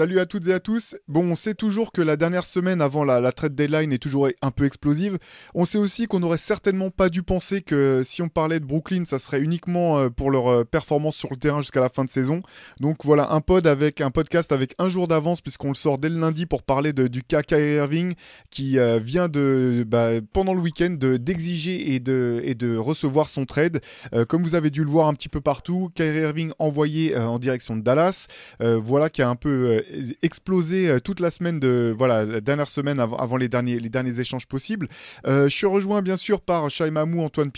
[0.00, 0.96] Salut à toutes et à tous.
[1.08, 4.50] Bon, on sait toujours que la dernière semaine avant la, trade deadline est toujours un
[4.50, 5.18] peu explosive.
[5.54, 9.04] On sait aussi qu'on n'aurait certainement pas dû penser que si on parlait de Brooklyn,
[9.04, 12.08] ça serait uniquement euh, pour leur euh, performance sur le terrain jusqu'à la fin de
[12.08, 12.40] saison.
[12.80, 16.08] Donc voilà, un pod avec un podcast avec un jour d'avance puisqu'on le sort dès
[16.08, 18.14] le lundi pour parler de, du Kyrie Irving
[18.48, 23.28] qui euh, vient de bah, pendant le week-end de- d'exiger et de, et de recevoir
[23.28, 23.82] son trade.
[24.30, 27.76] Comme vous avez dû le voir un petit peu partout, Kyrie Irving envoyé en direction
[27.76, 28.28] de Dallas.
[28.60, 29.82] Voilà qui a un peu
[30.22, 34.20] explosé euh, toute la semaine de voilà la dernière semaine avant, les derniers les derniers
[34.20, 34.88] échanges possibles.
[35.26, 37.50] Euh, je suis rejoint bien sûr par Shai Mamou, Antoine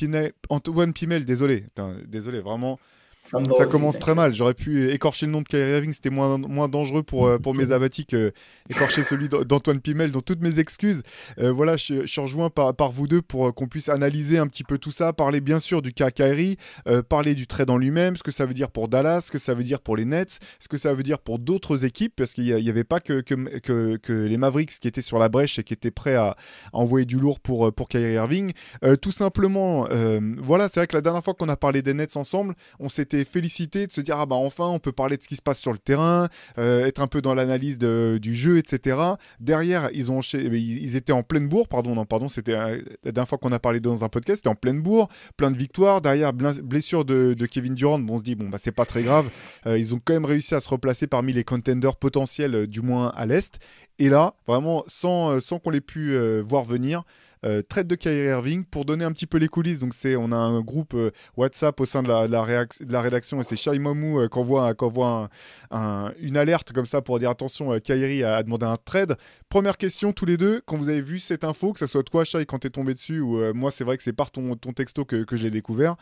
[0.49, 1.65] Antoine Pimel, désolé,
[2.07, 2.79] désolé vraiment.
[3.23, 4.35] Ça, commence très mal.
[4.35, 7.55] J'aurais pu écorcher le nom de Kyrie Irving, c'était moins, moins dangereux pour, euh, pour
[7.55, 8.33] mes avattis que
[8.69, 10.11] écorcher celui d'A- d'Antoine Pimel.
[10.11, 11.03] Donc toutes mes excuses.
[11.39, 14.49] Euh, voilà, je, suis rejoint par, par vous deux pour euh, qu'on puisse analyser un
[14.49, 16.57] petit peu tout ça, parler bien sûr du cas Kyrie,
[16.89, 19.39] euh, parler du trade en lui-même, ce que ça veut dire pour Dallas, ce que
[19.39, 22.33] ça veut dire pour les Nets, ce que ça veut dire pour d'autres équipes, parce
[22.35, 25.61] qu'il n'y avait pas que, que, que, que les Mavericks qui étaient sur la brèche
[25.61, 26.37] et qui étaient prêts à, à
[26.73, 28.51] envoyer du lourd pour, euh, pour Kyrie Irving.
[28.85, 31.95] Euh, tout simplement, euh, voilà, c'est vrai que la dernière fois qu'on a parlé des
[31.95, 35.23] Nets ensemble, on s'était félicité de se dire ah bah enfin on peut parler de
[35.23, 38.59] ce qui se passe sur le terrain, euh, être un peu dans l'analyse du jeu,
[38.59, 38.99] etc.
[39.41, 43.29] Derrière, ils ont ils étaient en pleine bourre, pardon, non, pardon, c'était euh, la dernière
[43.29, 46.01] fois qu'on a parlé dans un podcast, c'était en pleine bourre, plein de victoires.
[46.01, 49.29] Derrière, blessure de, Kevin Durant, bon, on se dit bon bah c'est pas très grave.
[49.67, 53.09] Euh, ils ont quand même réussi à se replacer parmi les contenders potentiels, du moins
[53.17, 53.59] à l'est.
[53.99, 57.05] Et là, vraiment sans, sans qu'on l'ait pu voir venir.
[57.45, 59.79] Euh, traite de Kyrie Irving pour donner un petit peu les coulisses.
[59.79, 63.45] Donc c'est, on a un groupe euh, WhatsApp au sein de la, de rédaction et
[63.45, 65.29] c'est Shai Mamou euh, qui envoie un-
[65.71, 69.17] un- une alerte comme ça pour dire attention, Kyrie a, demandé un trade.
[69.49, 72.25] Première question tous les deux, quand vous avez vu cette info, que ce soit toi
[72.25, 75.05] Shai quand t'es tombé dessus ou moi c'est vrai que c'est par ton, ton texto
[75.05, 75.97] que, que j'ai découvert.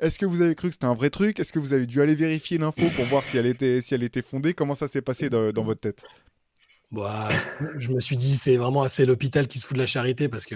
[0.00, 1.40] Est-ce que vous avez cru que c'était un vrai truc?
[1.40, 4.04] Est-ce que vous avez dû aller vérifier l'info pour voir si elle était, si elle
[4.04, 4.54] était fondée?
[4.54, 6.04] Comment ça s'est passé dans, votre tête?
[6.92, 7.28] Bah,
[7.76, 10.46] je me suis dit, c'est vraiment assez l'hôpital qui se fout de la charité parce
[10.46, 10.54] que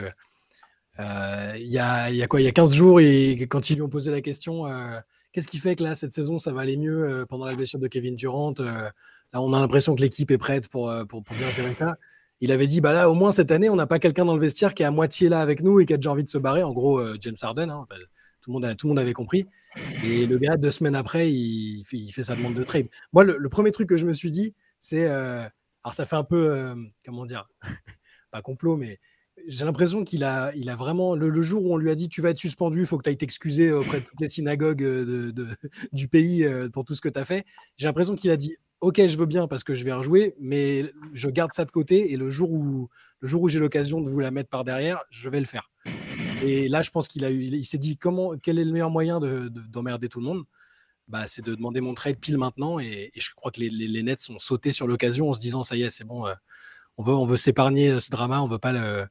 [0.99, 2.41] il y, a, il y a quoi?
[2.41, 4.99] Il y a 15 jours, et quand ils lui ont posé la question, euh,
[5.33, 7.79] qu'est-ce qui fait que là, cette saison, ça va aller mieux euh, pendant la blessure
[7.79, 8.89] de Kevin Durant euh,
[9.33, 11.97] Là, on a l'impression que l'équipe est prête pour, euh, pour, pour bien gérer ça.
[12.41, 14.41] Il avait dit, bah là, au moins cette année, on n'a pas quelqu'un dans le
[14.41, 16.39] vestiaire qui est à moitié là avec nous et qui a déjà envie de se
[16.39, 16.63] barrer.
[16.63, 17.95] En gros, euh, James Harden, hein, enfin,
[18.41, 19.47] tout, le monde tout le monde avait compris.
[20.05, 22.89] Et le gars, deux semaines après, il, fait- sa demande de trade.
[23.13, 25.07] Moi, le, premier truc que je me suis dit, c'est.
[25.07, 25.45] euh,
[25.85, 26.51] alors, ça fait un peu.
[26.51, 26.75] euh,
[27.05, 27.49] comment dire?
[28.33, 28.99] Pas complot, mais
[29.47, 31.15] j'ai l'impression qu'il a, il a vraiment.
[31.15, 33.11] Le, jour où on lui a dit Tu vas être suspendu, il faut que tu
[33.11, 35.33] ailles t'excuser auprès de toutes les synagogues euh,
[35.93, 37.45] du pays euh, pour tout ce que tu as fait.
[37.77, 40.93] J'ai l'impression qu'il a dit Ok, je veux bien parce que je vais rejouer, mais
[41.13, 42.89] je garde ça de côté et le jour où,
[43.21, 45.71] le jour où j'ai l'occasion de vous la mettre par derrière, je vais le faire.
[46.43, 48.91] Et là, je pense qu'il a eu, il s'est dit comment, quel est le meilleur
[48.91, 50.43] moyen de- de- d'emmerder tout le monde?
[51.07, 52.81] Bah, c'est de demander mon trade pile maintenant.
[52.81, 55.77] Et, je crois que les, les, Nets sont sautés sur l'occasion en se disant ça
[55.77, 56.35] y est, c'est bon, euh,
[56.97, 59.07] on veut, on veut s'épargner ce drama, on veut pas le,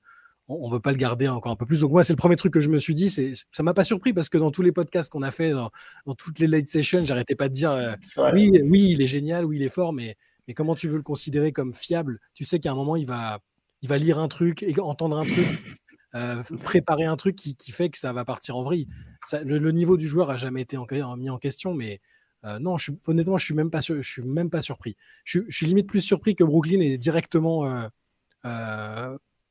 [0.47, 1.81] on, on veut pas le garder encore un peu plus.
[1.81, 3.09] Donc moi, c'est le premier truc que je me suis dit.
[3.09, 5.71] C'est, ça m'a pas surpris parce que dans tous les podcasts qu'on a fait, dans,
[6.05, 7.93] dans toutes les late sessions, j'arrêtais pas de dire euh,
[8.33, 11.03] oui, oui, il est génial, oui, il est fort, mais, mais comment tu veux le
[11.03, 12.19] considérer comme fiable?
[12.33, 13.39] Tu sais qu'à un moment, il va,
[13.81, 15.35] il va lire un truc, et entendre un truc,
[16.15, 18.87] euh, préparer un truc qui, qui fait que ça va partir en vrille.
[19.25, 22.01] Ça- le, le niveau du joueur a jamais été en- mis en question, mais
[22.43, 24.97] euh, non, je suis, honnêtement, je suis même pas, sur- je suis même pas surpris.
[25.23, 27.65] Je, suis- je suis limite plus surpris que Brooklyn ait directement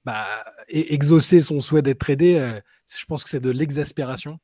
[0.04, 0.26] bah,
[0.72, 2.38] e- exaucé son souhait d'être tradé.
[2.38, 2.60] euh,
[2.98, 4.38] je pense que c'est de l'exaspération.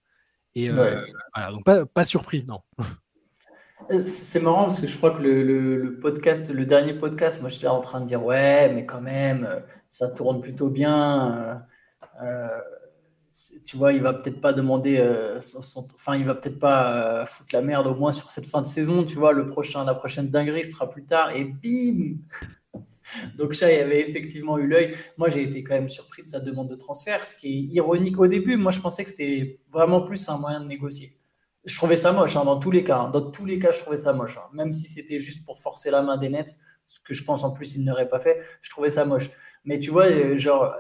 [0.55, 1.13] Et euh, Ouais.
[1.35, 2.61] voilà, donc pas, pas surpris, non.
[3.91, 7.41] Euh, C'est marrant parce que je crois que le, le- le podcast, le dernier podcast,
[7.43, 10.71] moi j'étais là en train de dire ouais, mais quand même, euh, ça tourne plutôt
[10.71, 11.63] bien.
[12.23, 12.49] euh,
[13.67, 17.21] tu vois, il va peut-être pas demander, euh, son- son- enfin, il va peut-être pas
[17.23, 19.05] euh, foutre la merde au moins sur cette fin de saison.
[19.05, 22.17] Tu vois, le prochain, la prochaine dinguerie sera plus tard et bim.
[23.37, 24.95] Donc Shai avait effectivement eu l'œil.
[25.17, 28.19] Moi, j'ai été quand même surpris de sa demande de transfert, ce qui est ironique
[28.19, 28.57] au début.
[28.57, 31.19] Moi, je pensais que c'était vraiment plus un moyen de négocier.
[31.65, 32.99] Je trouvais ça moche hein, dans tous les cas.
[32.99, 33.11] hein.
[33.11, 34.39] Dans tous les cas, je trouvais ça moche.
[34.39, 34.49] hein.
[34.53, 37.51] Même si c'était juste pour forcer la main des Nets, ce que je pense en
[37.51, 39.31] plus ils n'auraient pas fait, je trouvais ça moche.
[39.65, 40.73] Mais tu vois, euh, genre,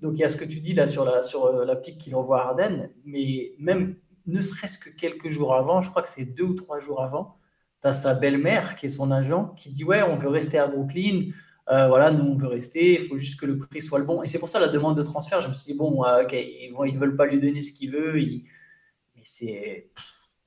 [0.00, 1.98] donc il y a ce que tu dis là sur la, sur euh, la pique
[1.98, 3.96] qu'il envoie à Harden, mais même
[4.26, 7.36] ne serait-ce que quelques jours avant, je crois que c'est deux ou trois jours avant,
[7.82, 10.66] tu as sa belle-mère qui est son agent qui dit Ouais, on veut rester à
[10.68, 11.30] Brooklyn.
[11.70, 14.22] Euh, voilà, nous on veut rester, il faut juste que le prix soit le bon.
[14.22, 15.40] Et c'est pour ça la demande de transfert.
[15.40, 18.14] Je me suis dit bon, ils ne veulent pas lui donner ce qu'il veut.
[18.14, 19.90] Mais c'est,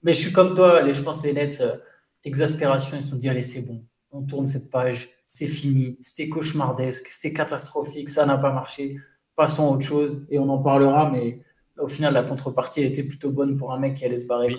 [0.02, 0.92] mais je suis comme toi.
[0.92, 1.78] je pense les Nets, euh,
[2.26, 6.28] exaspération, ils se sont dit allez c'est bon, on tourne cette page, c'est fini, c'était
[6.28, 8.98] cauchemardesque, c'était catastrophique, ça n'a pas marché.
[9.36, 11.10] Passons à autre chose et on en parlera.
[11.10, 11.42] Mais
[11.80, 14.50] au final, la contrepartie a été plutôt bonne pour un mec qui allait se barrer.
[14.50, 14.58] De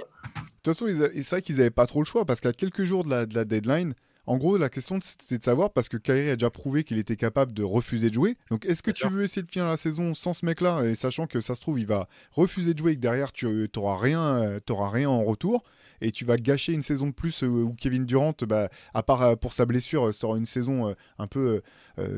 [0.63, 3.11] toute façon, c'est vrai qu'ils n'avaient pas trop le choix parce qu'à quelques jours de
[3.11, 3.95] la, de la deadline,
[4.27, 7.17] en gros, la question, c'était de savoir, parce que Kyrie a déjà prouvé qu'il était
[7.17, 8.37] capable de refuser de jouer.
[8.51, 11.27] Donc, est-ce que tu veux essayer de finir la saison sans ce mec-là, et sachant
[11.27, 14.37] que ça se trouve, il va refuser de jouer et que derrière, tu n'auras rien,
[14.43, 15.63] euh, rien en retour
[16.01, 19.23] et tu vas gâcher une saison de plus euh, où Kevin Durant, bah, à part
[19.23, 21.63] euh, pour sa blessure, sera une saison un peu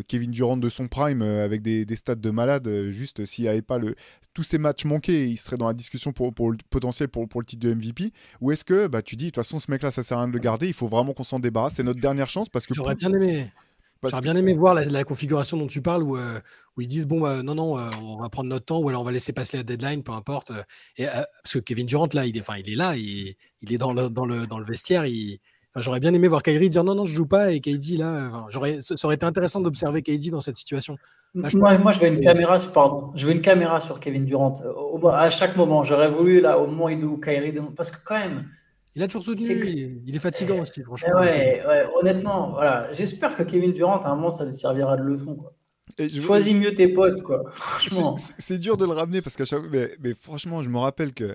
[0.09, 2.69] Kevin Durant de son prime avec des, des stats de malade.
[2.91, 3.95] juste s'il n'y avait pas le,
[4.37, 7.41] tous ces matchs manqués, il serait dans la discussion pour, pour le potentiel pour, pour
[7.41, 8.13] le titre de MVP.
[8.43, 10.29] Ou est-ce que bah, tu dis, de toute façon, ce mec-là, ça sert à rien
[10.29, 12.75] de le garder, il faut vraiment qu'on s'en débarrasse, c'est notre dernière chance parce que.
[12.75, 13.51] J'aurais bien aimé.
[14.03, 16.39] J'aurais bien aimé voir la, configuration dont tu parles où, euh,
[16.77, 19.01] où ils disent bon bah, non non euh, on va prendre notre temps ou alors
[19.01, 20.63] on va laisser passer la deadline peu importe euh,
[20.97, 23.79] et, parce que Kevin Durant là il est enfin il est là il, il est
[23.79, 25.41] dans le, dans le, dans le vestiaire il,
[25.81, 28.47] j'aurais bien aimé voir Kyrie dire non, non, je joue pas et KD là.
[28.51, 30.97] j'aurais, ça aurait été intéressant d'observer KD dans cette situation.
[31.35, 31.49] moi,
[31.93, 34.55] je veux une caméra, pardon, je veux une caméra sur Kevin Durant
[35.13, 35.85] à chaque moment.
[35.85, 38.47] J'aurais voulu là au moment où Kyrie, parce que quand même.
[38.97, 40.01] Il a toujours soutenu.
[40.07, 41.21] Il est fatigant aussi, franchement.
[41.21, 41.63] Ouais,
[42.01, 42.91] honnêtement, voilà.
[42.95, 45.37] J'espère que Kevin Durant, à un moment, ça lui servira de leçon.
[45.37, 45.55] Quoi.
[46.21, 47.45] Choisis mieux tes potes, quoi.
[47.51, 48.17] Franchement.
[48.39, 51.35] C'est dur de le ramener parce qu'à chaque mais, mais franchement, je me rappelle que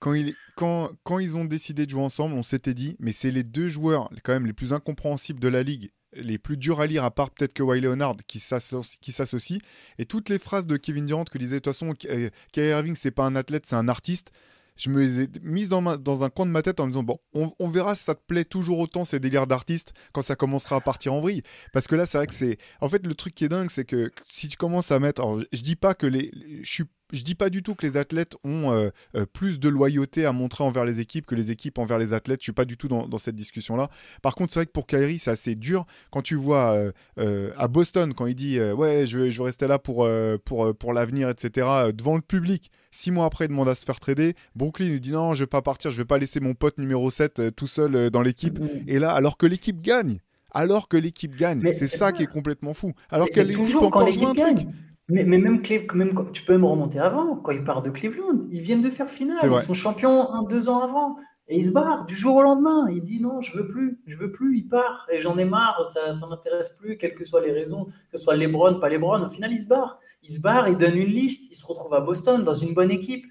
[0.00, 3.30] quand, il, quand, quand ils ont décidé de jouer ensemble, on s'était dit, mais c'est
[3.30, 6.86] les deux joueurs quand même les plus incompréhensibles de la ligue, les plus durs à
[6.86, 9.58] lire, à part peut-être que Wiley Leonard qui s'associent.
[9.98, 12.30] Et toutes les phrases de Kevin Durant que disait, de toute façon, Kyrie
[12.70, 14.32] Irving, c'est pas un athlète, c'est un artiste
[14.76, 15.84] je me les ai mises dans,
[16.24, 18.44] un coin de ma tête en me disant bon, on, verra si ça te plaît
[18.44, 21.42] toujours autant ces délires d'artiste quand ça commencera à partir en vrille.
[21.72, 22.58] Parce que là, c'est vrai que c'est.
[22.80, 25.22] En fait, le truc qui est dingue, c'est que si tu commences à mettre.
[25.22, 26.30] Alors, je dis pas que les.
[26.62, 29.68] Je suis je dis pas du tout que les athlètes ont euh, euh, plus de
[29.68, 32.40] loyauté à montrer envers les équipes que les équipes envers les athlètes.
[32.40, 33.90] Je suis pas du tout dans, cette discussion-là.
[34.22, 36.76] Par contre, c'est vrai que pour Kyrie, c'est assez dur quand tu vois
[37.18, 40.08] euh, à Boston quand il dit ouais, je veux, je veux rester là pour
[40.44, 41.66] pour pour l'avenir, etc.
[41.94, 42.70] devant le public.
[42.90, 44.34] Six mois après, il demande à se faire trader.
[44.54, 47.10] Brooklyn lui dit non, je vais pas partir, je vais pas laisser mon pote numéro
[47.10, 48.58] 7 tout seul dans l'équipe.
[48.86, 50.18] Et là, alors que l'équipe gagne
[50.56, 51.60] alors que l'équipe gagne.
[51.74, 52.92] C'est ça, qui est complètement fou.
[53.10, 54.68] Alors qu'elle l'équipe encore jouer un truc.
[55.08, 55.60] Mais, mais même,
[55.94, 58.46] même, tu peux même remonter avant, quand ils partent de Cleveland.
[58.50, 59.38] Ils viennent de faire finale.
[59.42, 61.16] Ils sont champions un, deux ans avant.
[61.46, 62.88] Et il se barre du jour au lendemain.
[62.90, 64.56] Il dit non, je veux plus, je veux plus.
[64.56, 65.84] Il part et j'en ai marre.
[65.84, 69.26] Ça, ne m'intéresse plus, quelles que soient les raisons, que ce soit Lebron, pas Lebron.
[69.26, 69.98] Au final, il se barre.
[70.22, 71.52] Il se barre, il donne une liste.
[71.52, 73.26] Il se retrouve à Boston dans une bonne équipe.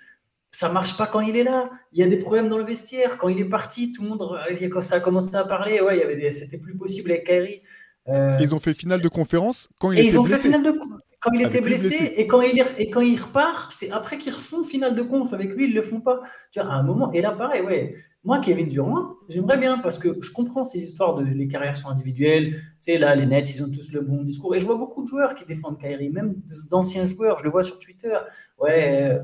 [0.51, 1.71] Ça marche pas quand il est là.
[1.91, 3.17] Il y a des problèmes dans le vestiaire.
[3.17, 4.39] Quand il est parti, tout le monde,
[4.71, 7.63] quand ça a commencé à parler, ouais, il y avait c'était plus possible avec Kyrie.
[8.09, 10.41] Euh, ils ont fait finale de conférence quand il et était ils ont blessé.
[10.41, 10.77] Fait finale de
[11.23, 14.63] quand il était blessé, et quand il, et quand il repart, c'est après qu'ils refont
[14.63, 16.21] finale de conf avec lui, ils ne le font pas.
[16.51, 17.95] Tu vois, à un moment, et là, pareil, ouais.
[18.25, 21.89] Moi, Kevin Durant, j'aimerais bien parce que je comprends ces histoires de les carrières sont
[21.89, 22.51] individuelles.
[22.51, 24.55] Tu sais, là, les Nets, ils ont tous le bon discours.
[24.55, 26.35] Et je vois beaucoup de joueurs qui défendent Kyrie, même
[26.69, 27.39] d'anciens joueurs.
[27.39, 28.17] Je le vois sur Twitter.
[28.59, 29.19] Ouais, euh,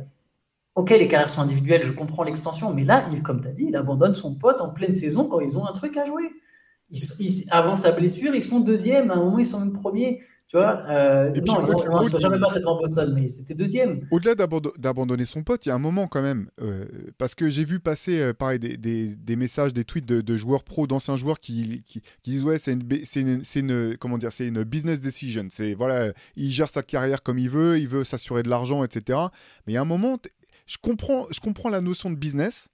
[0.76, 2.74] ok, les carrières sont individuelles, je comprends l'extension.
[2.74, 5.40] Mais là, il, comme tu as dit, il abandonne son pote en pleine saison quand
[5.40, 6.30] ils ont un truc à jouer.
[6.92, 9.12] Ils, avant sa blessure, ils sont deuxième.
[9.12, 10.22] À un moment, ils sont même premiers.
[10.50, 14.08] Tu vois, euh, non, ils ne jamais pas cette en Boston, mais c'était deuxième.
[14.10, 16.86] Au-delà d'abandonner son pote, il y a un moment quand même, euh,
[17.20, 20.38] parce que j'ai vu passer euh, pareil, des, des, des, messages, des tweets de, de
[20.38, 22.82] joueurs pro, d'anciens joueurs qui, qui, qui, disent ouais, c'est une,
[23.16, 25.46] une, une, comment dire, c'est une business decision.
[25.52, 29.20] C'est voilà, il gère sa carrière comme il veut, il veut s'assurer de l'argent, etc.
[29.68, 30.18] Mais il y a un moment,
[30.66, 32.70] je comprends, je comprends la notion de business,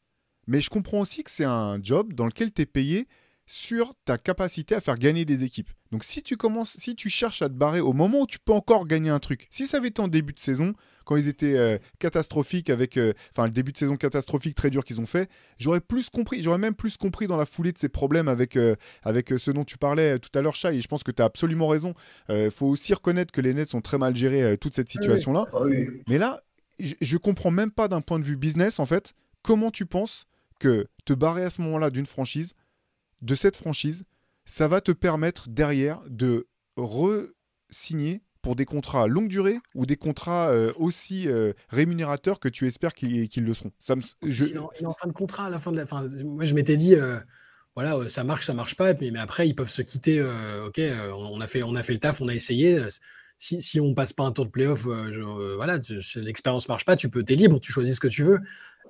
[0.47, 3.05] mais je comprends aussi que c'est un job dans lequel tu es payé
[3.45, 5.69] sur ta capacité à faire gagner des équipes.
[5.91, 8.51] Donc si tu commences, si tu cherches à te barrer au moment où tu peux
[8.51, 10.73] encore gagner un truc, si ça avait été en début de saison,
[11.05, 14.83] quand ils étaient euh, catastrophiques avec, euh, enfin le début de saison catastrophique très dur
[14.83, 17.87] qu'ils ont fait, j'aurais plus compris, j'aurais même plus compris dans la foulée de ces
[17.87, 21.03] problèmes avec, euh, avec ce dont tu parlais tout à l'heure, Chai, et je pense
[21.03, 21.93] que tu as absolument raison.
[22.29, 25.45] Il faut aussi reconnaître que les Nets sont très mal gérés toute cette situation-là.
[25.53, 25.59] Ah
[26.07, 26.41] Mais là,
[26.79, 30.25] je, je comprends même pas d'un point de vue business, en fait, comment tu penses
[30.59, 32.53] que te barrer à ce moment-là d'une franchise,
[33.25, 34.05] de cette franchise,
[34.45, 40.51] ça va te permettre derrière de re-signer pour des contrats longue durée ou des contrats
[40.51, 43.71] euh, aussi euh, rémunérateurs que tu espères qu'ils le seront.
[43.79, 44.43] Ça je...
[44.43, 46.07] il, est en, fin de contrat à la fin de la fin.
[46.23, 47.17] Moi, je m'étais dit, euh,
[47.73, 50.21] voilà, ça marche, ça marche pas, mais, mais après, ils peuvent se quitter.
[50.63, 50.79] ok,
[51.15, 52.79] on a, fait, on a fait le taf, on a essayé.
[53.37, 55.79] Si, si on passe pas un tour de playoff, voilà,
[56.17, 58.39] l'expérience marche pas, tu peux, es libre, tu choisis ce que tu veux.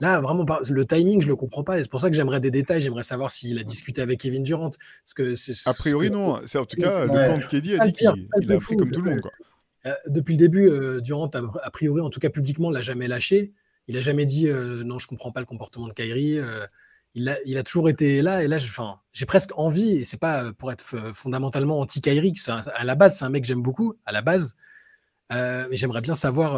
[0.02, 1.82] Là, vraiment, le timing, je le comprends pas.
[1.82, 2.82] C'est pour ça que j'aimerais des détails.
[2.82, 4.72] J'aimerais savoir s'il a discuté avec Kevin Durant.
[4.72, 6.42] Parce que a priori, non.
[6.46, 8.08] C'est en tout cas, le camp de KD a dit qu'il
[8.52, 9.22] a pris comme tout le monde.
[9.86, 13.54] Euh, depuis le début, euh, Durant, a, priori, en tout cas publiquement, l'a jamais lâché.
[13.88, 16.40] Il a jamais dit euh, non, je comprends pas le comportement de Kyrie.
[17.18, 18.44] Il a, il, a, toujours été là.
[18.44, 18.58] Et là,
[19.14, 20.84] j'ai presque envie, et c'est pas pour être
[21.14, 24.56] fondamentalement anti-Kyrie, à la base, c'est un mec que j'aime beaucoup, à la base.
[25.32, 26.58] mais j'aimerais bien savoir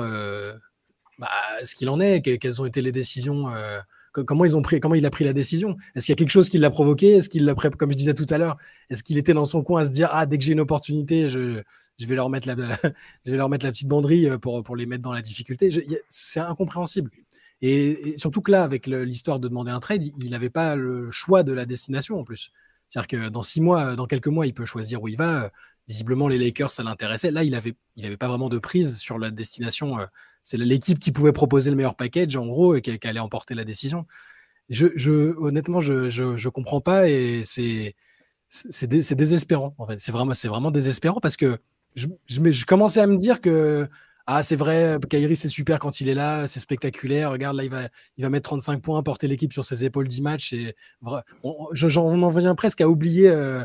[1.20, 1.30] bah,
[1.64, 3.80] ce qu'il en est, quelles ont été les décisions, euh,
[4.12, 5.78] comment, ils ont pris, comment il a pris la décision?
[5.96, 7.16] Est-ce qu'il y a quelque chose qui l'a provoqué?
[7.16, 8.58] Est-ce qu'il l'a comme je disais tout à l'heure,
[8.90, 11.30] est-ce qu'il était dans son coin à se dire ah dès que j'ai une opportunité,
[11.30, 11.62] je,
[12.00, 12.56] je, vais leur mettre la,
[13.26, 15.70] je vais leur mettre la petite banderie euh, pour, pour les mettre dans la difficulté?
[16.10, 17.12] C'est incompréhensible.
[17.62, 21.44] Et, surtout que là, avec l'histoire de demander un trade, il n'avait pas le choix
[21.44, 22.52] de la destination en plus.
[22.90, 25.52] C'est-à-dire que dans six mois, dans quelques mois, il peut choisir où il va.
[25.88, 27.32] Visiblement, les Lakers, ça l'intéressait.
[27.32, 30.00] Là, il n'avait il pas vraiment de prise sur la destination.
[30.00, 30.06] Euh,
[30.44, 33.64] c'est l'équipe qui pouvait proposer le meilleur package, en gros, et qui, allait emporter la
[33.64, 34.06] décision.
[34.70, 37.96] Je, je honnêtement, je ne comprends pas et c'est
[38.50, 39.76] c'est désespérant.
[39.78, 41.58] En fait, c'est vraiment, vraiment désespérant parce que
[41.96, 43.90] je, je, commençais à me dire que
[44.30, 47.32] ah, c'est vrai, Kyrie, c'est super quand il est là, c'est spectaculaire.
[47.32, 50.52] Regarde, là, il va, mettre 35 points, porter l'équipe sur ses épaules 10 matchs.
[50.52, 53.64] Et, on, on, en vient presque à oublier euh,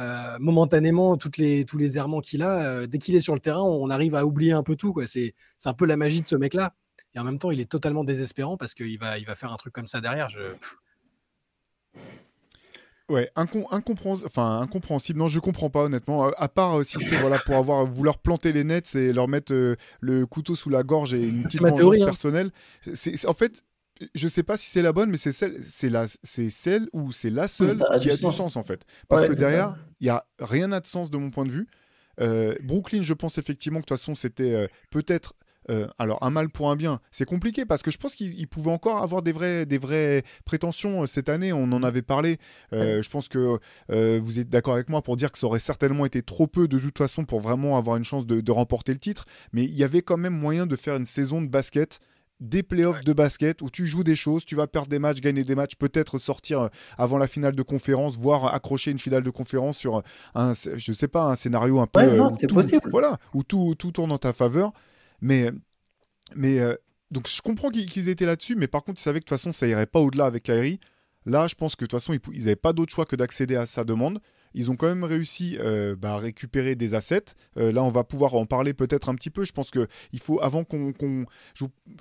[0.00, 2.58] euh, momentanément tous les errements qu'il a.
[2.58, 4.92] Euh, dès qu'il est sur le terrain, on arrive à oublier un peu tout.
[5.06, 5.32] C'est
[5.64, 6.74] un peu la magie de ce mec-là.
[7.14, 9.72] Et en même temps, il est totalement désespérant parce qu'il va, va faire un truc
[9.72, 10.28] comme ça derrière.
[10.28, 10.40] Je...
[13.10, 15.18] Ouais, incompréhensible, enfin, incompréhensible.
[15.18, 16.28] Non, je comprends pas honnêtement.
[16.28, 19.52] À part euh, si c'est voilà pour avoir vouloir planter les nets et leur mettre
[19.52, 22.04] euh, le couteau sous la gorge et une petite vengeance hein.
[22.04, 22.52] personnelle.
[22.94, 23.64] C'est en fait,
[24.14, 27.10] je sais pas si c'est la bonne, mais c'est celle, c'est la, c'est celle ou
[27.10, 28.84] c'est la seule qui a du sens en fait.
[29.08, 31.66] Parce que derrière, il y a rien n'a de sens de mon point de vue.
[32.20, 35.34] Euh, Brooklyn, je pense effectivement que de toute façon, c'était peut-être
[35.70, 38.70] euh, alors, un mal pour un bien, c'est compliqué parce que je pense qu'il pouvait
[38.70, 41.52] encore avoir des, vrais, des vraies prétentions euh, cette année.
[41.52, 42.38] On en avait parlé.
[42.72, 43.58] Euh, je pense que
[43.90, 46.78] vous êtes d'accord avec moi pour dire que ça aurait certainement été trop peu de
[46.78, 49.26] toute façon pour vraiment avoir une chance de, remporter le titre.
[49.52, 52.00] Mais il y avait quand même moyen de faire une saison de basket
[52.40, 55.44] des playoffs de basket où tu joues des choses, tu vas perdre des matchs, gagner
[55.44, 59.76] des matchs, peut-être sortir avant la finale de conférence, voire accrocher une finale de conférence
[59.76, 60.02] sur
[60.34, 62.00] un, je sais pas, un scénario un peu.
[62.36, 62.88] c'est possible.
[62.90, 64.72] Voilà, où tout, tout tourne en ta faveur.
[65.20, 65.50] Mais,
[66.34, 66.74] mais euh,
[67.10, 69.52] donc je comprends qu'ils étaient là-dessus, mais par contre, ils savaient que de toute façon,
[69.52, 70.80] ça irait pas au-delà avec Kyrie.
[71.26, 73.66] Là, je pense que de toute façon, ils n'avaient pas d'autre choix que d'accéder à
[73.66, 74.20] sa demande.
[74.54, 77.34] Ils ont quand même réussi euh, bah, à récupérer des assets.
[77.56, 79.44] Euh, là, on va pouvoir en parler peut-être un petit peu.
[79.44, 80.92] Je pense qu'il faut, avant qu'on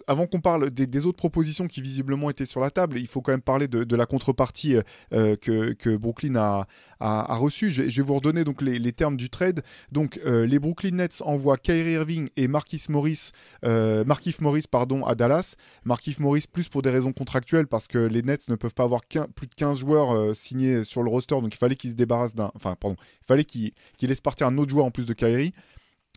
[0.07, 3.31] avant qu'on parle des, autres propositions qui visiblement étaient sur la table, il faut quand
[3.31, 4.77] même parler de, la contrepartie
[5.13, 6.65] euh, que, que, Brooklyn a,
[6.99, 7.71] a, reçue.
[7.71, 9.61] Je, vais vous redonner donc les, termes du trade.
[9.91, 13.31] Donc, les Brooklyn Nets envoient Kyrie Irving et Marquis Morris,
[13.63, 15.55] Markif Morris pardon, à Dallas.
[15.85, 19.01] Markif Morris plus pour des raisons contractuelles parce que les Nets ne peuvent pas avoir
[19.05, 21.35] plus de 15 joueurs signés sur le roster.
[21.35, 24.71] Donc, il fallait qu'ils se débarrassent Enfin, pardon, il fallait qu'il laisse partir un autre
[24.71, 25.53] joueur en plus de Kyrie.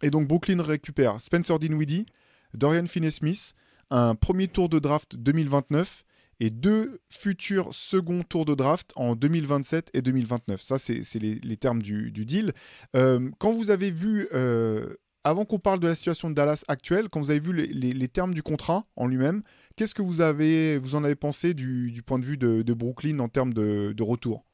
[0.02, 2.06] Et donc Brooklyn récupère Spencer Dinwiddie,
[2.54, 3.54] Dorian Finney-Smith,
[3.90, 6.04] un premier tour de draft 2029
[6.40, 10.60] et deux futurs seconds tours de draft en 2027 et 2029.
[10.60, 12.52] Ça, c'est les, termes du, deal.
[12.96, 17.08] Euh, quand vous avez vu, euh, avant qu'on parle de la situation de Dallas actuelle,
[17.10, 19.42] quand vous avez vu les, termes du contrat en lui-même,
[19.76, 23.28] qu'est-ce que vous, avez, vous en avez pensé du, point de vue de, Brooklyn en
[23.28, 24.44] termes de retour?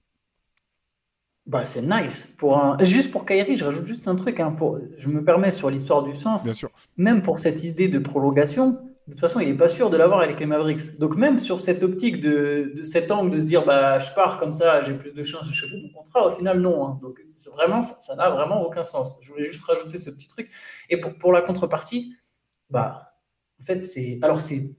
[1.48, 2.34] Bah, c'est nice.
[2.36, 2.76] Pour un...
[2.84, 4.38] Juste pour Kyrie, je rajoute juste un truc.
[4.38, 4.78] Hein, pour...
[4.98, 6.44] Je me permets sur l'histoire du sens.
[6.44, 6.68] Bien sûr.
[6.98, 8.72] Même pour cette idée de prolongation,
[9.06, 10.98] de toute façon, il n'est pas sûr de l'avoir avec les Mavericks.
[10.98, 14.38] Donc, même sur cette optique de, de, cet angle de se dire bah, je pars
[14.38, 16.86] comme ça, j'ai plus de chances de choper mon contrat, au final, non.
[16.86, 16.98] Hein.
[17.00, 17.18] Donc,
[17.54, 19.16] vraiment, ça n'a vraiment aucun sens.
[19.22, 20.50] Je voulais juste rajouter ce petit truc.
[20.90, 22.14] Et pour, pour la contrepartie,
[22.68, 23.14] bah,
[23.58, 24.18] en fait, c'est.
[24.20, 24.76] Alors, c'est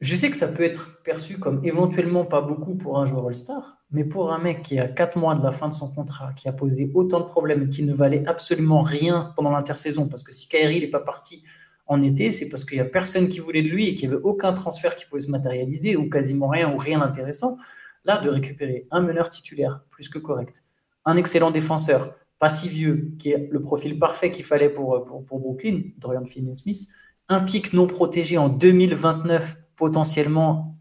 [0.00, 3.78] je sais que ça peut être perçu comme éventuellement pas beaucoup pour un joueur All-Star,
[3.90, 6.48] mais pour un mec qui a 4 mois de la fin de son contrat, qui
[6.48, 10.48] a posé autant de problèmes, qui ne valait absolument rien pendant l'intersaison, parce que si
[10.48, 11.42] Kyrie n'est pas parti
[11.86, 14.14] en été, c'est parce qu'il n'y a personne qui voulait de lui et qu'il n'y
[14.14, 17.56] avait aucun transfert qui pouvait se matérialiser, ou quasiment rien, ou rien d'intéressant.
[18.04, 20.62] Là, de récupérer un meneur titulaire plus que correct,
[21.06, 25.24] un excellent défenseur, pas si vieux, qui est le profil parfait qu'il fallait pour, pour,
[25.24, 26.88] pour Brooklyn, Dorian Finney-Smith,
[27.28, 30.78] un pic non protégé en 2029 potentiellement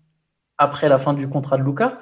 [0.58, 2.00] après la fin du contrat de Luca.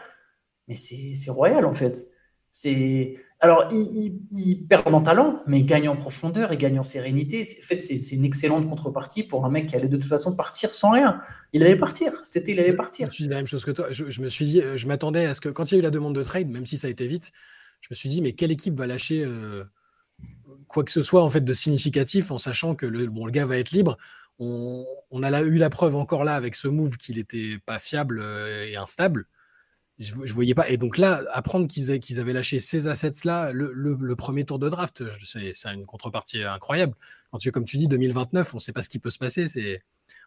[0.68, 2.08] Mais c'est royal en fait.
[2.52, 7.42] C'est alors il, perd en talent, mais il gagne en profondeur, il gagne en sérénité.
[7.42, 10.74] En fait, c'est une excellente contrepartie pour un mec qui allait de toute façon partir
[10.74, 11.22] sans rien.
[11.54, 12.14] Il allait partir.
[12.24, 13.08] Cet été, il allait partir.
[13.08, 13.88] Je me suis dit la même chose que toi.
[13.92, 15.84] Je, me suis dit, euh, je m'attendais à ce que quand il y a eu
[15.84, 17.32] la demande de trade, même si ça a été vite,
[17.82, 19.66] je me suis dit, mais quelle équipe va lâcher euh,
[20.68, 23.46] quoi que ce soit en fait de significatif en sachant que le, bon, le gars
[23.46, 23.98] va être libre
[24.40, 28.22] on, a eu la preuve encore là avec ce move qu'il n'était pas fiable
[28.68, 29.28] et instable.
[29.98, 30.70] Je, je, voyais pas.
[30.70, 35.04] Et donc là, apprendre qu'ils avaient lâché ces assets-là, le, le, premier tour de draft,
[35.24, 36.96] c'est une contrepartie incroyable.
[37.32, 39.82] Quand tu, comme tu dis, 2029, on ne sait pas ce qui peut se passer.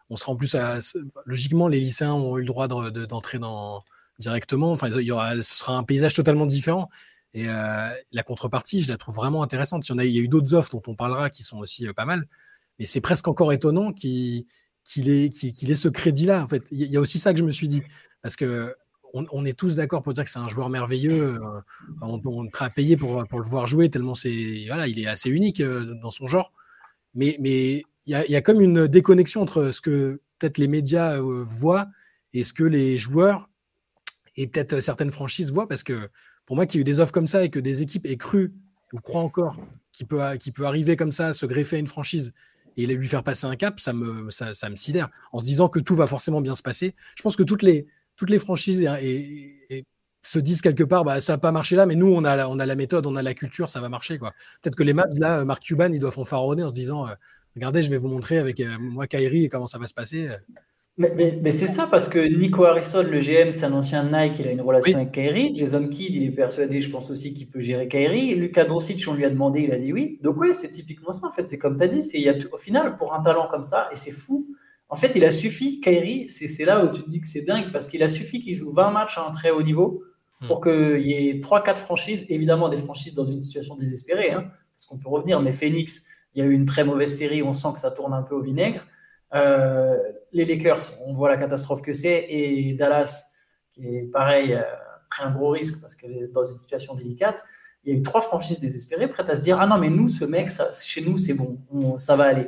[0.09, 0.79] On sera en plus à,
[1.25, 3.83] logiquement, les lycéens ont eu le droit d'entrer dans
[4.17, 4.71] directement.
[4.71, 6.89] Enfin, il y aura, ce sera un paysage totalement différent.
[7.33, 9.87] Et euh, la contrepartie, je la trouve vraiment intéressante.
[9.87, 11.87] Il y, a, il y a eu d'autres offres dont on parlera qui sont aussi
[11.87, 12.27] euh, pas mal.
[12.79, 14.45] Mais c'est presque encore étonnant qu'il
[14.97, 16.43] ait, ce crédit-là.
[16.43, 17.83] En fait, il y a aussi ça que je me suis dit.
[18.21, 18.73] Parce que
[19.13, 21.39] on, est tous d'accord pour dire que c'est un joueur merveilleux.
[21.41, 21.61] Euh,
[22.01, 25.61] on, on, est prêt à payer pour, le voir jouer tellement il est assez unique
[25.61, 26.53] euh, dans son genre.
[27.15, 31.17] Mais il y a, y a, comme une déconnexion entre ce que peut-être les médias
[31.17, 31.87] euh, voient
[32.33, 33.49] et ce que les joueurs
[34.35, 36.09] et peut-être certaines franchises voient parce que
[36.45, 38.17] pour moi, qu'il y ait eu des offres comme ça et que des équipes aient
[38.17, 38.53] cru
[38.93, 39.59] ou croient encore
[39.91, 42.33] qu'il peut, qu'il peut arriver comme ça, se greffer à une franchise
[42.83, 45.09] et lui faire passer un cap, ça me, ça, ça me sidère.
[45.31, 46.95] En se disant que tout va forcément bien se passer.
[47.15, 49.85] Je pense que toutes les, toutes les franchises et,
[50.21, 52.49] se disent quelque part, bah, ça n'a pas marché là, mais nous, on a, la,
[52.49, 54.19] on a la méthode, on a la culture, ça va marcher.
[54.19, 54.33] quoi.
[54.61, 57.13] Peut-être que les Mavs, là, Mark Cuban, ils doivent fanfaronner en se disant, euh,
[57.55, 60.29] regardez, je vais vous montrer avec euh, moi, Kyrie, comment ça va se passer.
[60.99, 64.51] Mais, c'est ça, parce que Nico Harrison, le GM, c'est un ancien Nike, il a
[64.51, 65.55] une relation avec Kyrie.
[65.55, 68.35] Jason Kidd, il est persuadé, je pense aussi, qu'il peut gérer Kyrie.
[68.35, 70.19] Lucas Doncic, on lui a demandé, il a dit oui.
[70.21, 71.47] Donc, oui, c'est typiquement ça, en fait.
[71.47, 73.95] C'est comme tu as dit, y a au final, pour un talent comme ça, et
[73.95, 74.45] c'est fou,
[74.89, 77.71] en fait, il a suffi, Kairi, c'est là où tu te dis que c'est dingue,
[77.71, 80.03] parce qu'il a suffi qu'il joue 20 matchs à un très haut niveau
[80.47, 80.95] pour hmm.
[80.95, 84.97] qu'il y ait 3-4 franchises, évidemment des franchises dans une situation désespérée, hein, parce qu'on
[84.97, 87.79] peut revenir, mais Phoenix, il y a eu une très mauvaise série, on sent que
[87.79, 88.85] ça tourne un peu au vinaigre.
[89.35, 89.95] Euh,
[90.31, 93.31] les Lakers, on voit la catastrophe que c'est, et Dallas,
[93.73, 94.61] qui est pareil, euh,
[95.09, 97.43] pris un gros risque parce qu'elle est dans une situation délicate.
[97.83, 100.07] Il y a eu trois franchises désespérées prêtes à se dire Ah non, mais nous,
[100.07, 102.47] ce mec, ça, chez nous, c'est bon, ça va aller.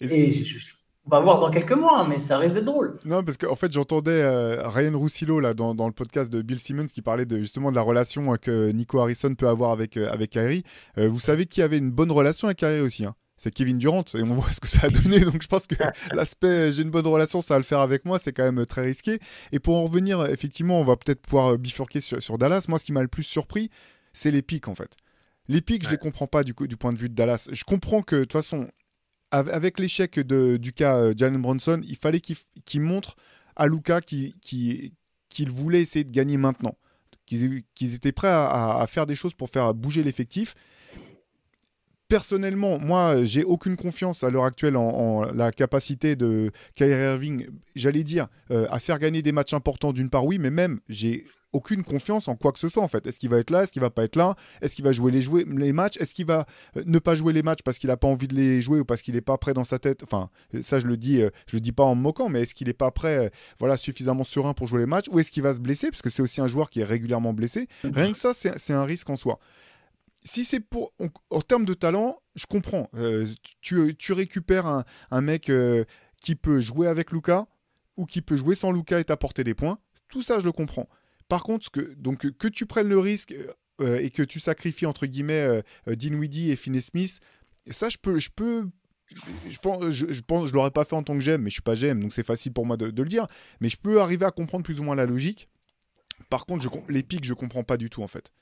[0.00, 0.58] Et, je,
[1.06, 2.98] on va voir dans quelques mois, mais ça risque d'être drôle.
[3.04, 6.86] Non, parce qu'en fait, j'entendais euh, Ryan Roussillo là, dans, le podcast de Bill Simmons
[6.86, 10.10] qui parlait de, justement de la relation euh, que Nico Harrison peut avoir avec, euh,
[10.10, 10.64] avec Kyrie.
[10.96, 14.22] vous savez qui avait une bonne relation avec Kyrie aussi hein c'est Kevin Durant et
[14.22, 15.20] on voit ce que ça a donné.
[15.20, 15.74] Donc je pense que
[16.14, 18.82] l'aspect j'ai une bonne relation, ça va le faire avec moi, c'est quand même très
[18.82, 19.18] risqué.
[19.52, 22.66] Et pour en revenir, effectivement, on va peut-être pouvoir bifurquer sur, Dallas.
[22.68, 23.70] Moi, ce qui m'a le plus surpris,
[24.12, 24.90] c'est les pics en fait.
[25.48, 27.48] Les pics, je les comprends pas du, coup, du point de vue de Dallas.
[27.52, 28.68] Je comprends que de toute façon,
[29.30, 33.16] avec l'échec du cas euh, Jalen Bronson, il fallait qu'il montre
[33.54, 34.92] à Luca qu'il
[35.48, 36.76] voulait essayer de gagner maintenant.
[37.26, 40.54] Qu'ils étaient prêts à, à, faire des choses pour faire bouger l'effectif
[42.08, 48.04] personnellement, moi, j'ai aucune confiance à l'heure actuelle en, la capacité de Kyrie Irving, j'allais
[48.04, 51.82] dire, euh, à faire gagner des matchs importants d'une part, oui, mais même, j'ai aucune
[51.82, 53.06] confiance en quoi que ce soit en fait.
[53.06, 53.62] Est-ce qu'il va être là?
[53.62, 54.36] Est-ce qu'il va pas être là?
[54.60, 55.96] Est-ce qu'il va jouer les, jouer, les matchs?
[55.98, 58.34] Est-ce qu'il va euh, ne pas jouer les matchs parce qu'il n'a pas envie de
[58.34, 60.02] les jouer ou parce qu'il n'est pas prêt dans sa tête?
[60.02, 62.54] Enfin, ça je le dis, euh, je le dis pas en me moquant, mais est-ce
[62.54, 65.54] qu'il n'est pas prêt, voilà, suffisamment serein pour jouer les matchs Ou est-ce qu'il va
[65.54, 65.90] se blesser?
[65.90, 67.68] Parce que c'est aussi un joueur qui est régulièrement blessé.
[67.84, 67.94] Mm-hmm.
[67.94, 69.38] Rien que ça, c'est un risque en soi
[70.26, 70.92] si c'est pour.
[71.30, 72.90] en termes de talent, je comprends.
[72.94, 73.26] Euh,
[73.60, 74.66] tu, récupères
[75.10, 75.84] un, mec euh,
[76.20, 77.46] qui peut jouer avec Luca
[77.96, 79.78] ou qui peut jouer sans Luca et t'apporter des points.
[80.08, 80.88] Tout ça, je le comprends.
[81.28, 83.34] Par contre, que, donc, que tu prennes le risque
[83.80, 87.20] euh, et que tu sacrifies, entre guillemets, Dinwiddie et Finney Smith,
[87.70, 88.18] ça, je peux.
[88.18, 88.68] Je peux
[89.48, 91.62] je pense, je, pense, je l'aurais pas fait en tant que GM, mais je suis
[91.62, 93.28] pas GM, donc c'est facile pour moi de, le dire.
[93.60, 95.48] Mais je peux arriver à comprendre plus ou moins la logique.
[96.28, 98.32] Par contre, je, les pics, je comprends pas du tout en fait.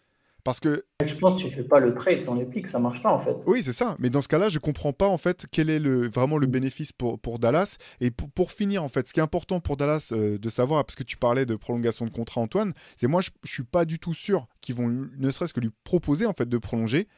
[0.44, 0.84] Parce que.
[1.04, 3.18] Je pense que tu fais pas le trade dans les pics, ça marche pas en
[3.18, 3.34] fait.
[3.46, 3.96] Oui, c'est ça.
[3.98, 6.50] Mais dans ce cas-là, je comprends pas en fait quel est le, vraiment le mm.
[6.50, 7.78] bénéfice pour, pour Dallas.
[8.00, 10.84] Et pour, pour, finir, en fait, ce qui est important pour Dallas euh, de savoir,
[10.84, 13.86] parce que tu parlais de prolongation de contrat, Antoine, c'est moi, je, je suis pas
[13.86, 17.08] du tout sûr qu'ils vont ne serait-ce que lui proposer en fait de prolonger.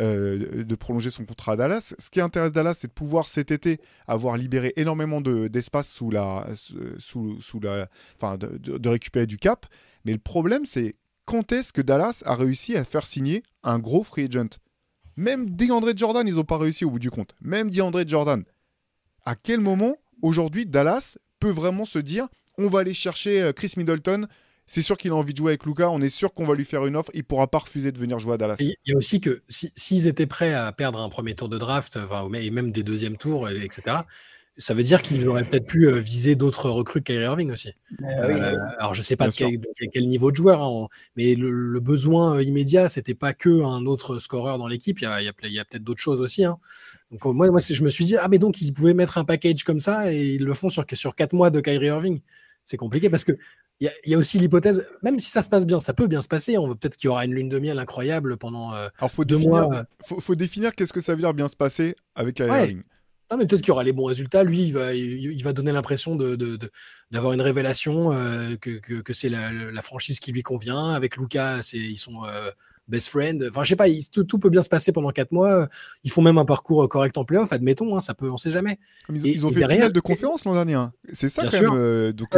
[0.00, 1.94] Euh, de prolonger son contrat à Dallas.
[1.98, 6.46] Ce qui intéresse Dallas, c'est de pouvoir cet été avoir libéré énormément d'espace sous la,
[6.98, 9.66] sous, sous la, enfin, de, de récupérer du cap.
[10.06, 14.02] Mais le problème, c'est quand est-ce que Dallas a réussi à faire signer un gros
[14.02, 14.58] free agent?
[15.16, 17.34] Même DeAndre Jordan, ils n'ont pas réussi au bout du compte.
[17.40, 18.44] Même DeAndre Jordan.
[19.24, 23.74] À quel moment, aujourd'hui, Dallas peut vraiment se dire on va aller chercher euh, Chris
[23.76, 24.26] Middleton?
[24.66, 25.90] C'est sûr qu'il a envie de jouer avec Luca.
[25.90, 27.10] On est sûr qu'on va lui faire une offre.
[27.14, 28.56] Il pourra pas refuser de venir jouer à Dallas.
[28.60, 31.98] Il y a aussi que s'ils étaient prêts à perdre un premier tour de draft,
[32.34, 33.96] et même des deuxièmes tours, etc.,
[34.58, 37.72] ça veut dire qu'il aurait peut-être pu euh, viser d'autres recrues qu'Kyrie Irving aussi.
[38.02, 39.34] Euh, alors je ne sais pas de
[39.92, 44.18] quel, niveau de joueur, hein, mais le, besoin euh, immédiat, c'était pas que un autre
[44.18, 45.00] scoreur dans l'équipe.
[45.00, 46.44] Il y a, peut-être d'autres choses aussi.
[46.44, 46.58] Hein.
[47.10, 49.64] Donc moi, moi, je me suis dit ah mais donc ils pouvaient mettre un package
[49.64, 52.20] comme ça et ils le font sur sur quatre mois de Kyrie Irving.
[52.64, 53.32] C'est compliqué parce que
[53.80, 56.28] il y, a aussi l'hypothèse, même si ça se passe bien, ça peut bien se
[56.28, 56.56] passer.
[56.56, 59.38] On veut peut-être qu'il y aura une lune de miel incroyable pendant Alors faut deux
[59.38, 59.86] mois.
[60.04, 62.82] Faut, faut définir qu'est-ce que ça veut dire bien se passer avec Kyrie Irving
[63.32, 64.44] Non, mais peut-être qu'il y aura les bons résultats.
[64.44, 69.00] Lui, il va, il, va donner l'impression d'avoir de, de, une révélation, euh, que, que,
[69.00, 70.90] que c'est la, la, franchise qui lui convient.
[70.90, 72.50] Avec Lucas, ils sont euh,
[72.88, 73.38] best friends.
[73.48, 75.66] Enfin, je sais pas, tout, tout, peut bien se passer pendant quatre mois.
[76.04, 78.78] Ils font même un parcours correct en playoff, admettons, hein, ça peut, on sait jamais.
[79.08, 80.74] ils, ils, ont fait derrière, une de conférence l'an dernier.
[80.74, 80.92] Hein.
[81.14, 81.72] C'est ça, quand même.
[81.72, 82.28] Euh, donc,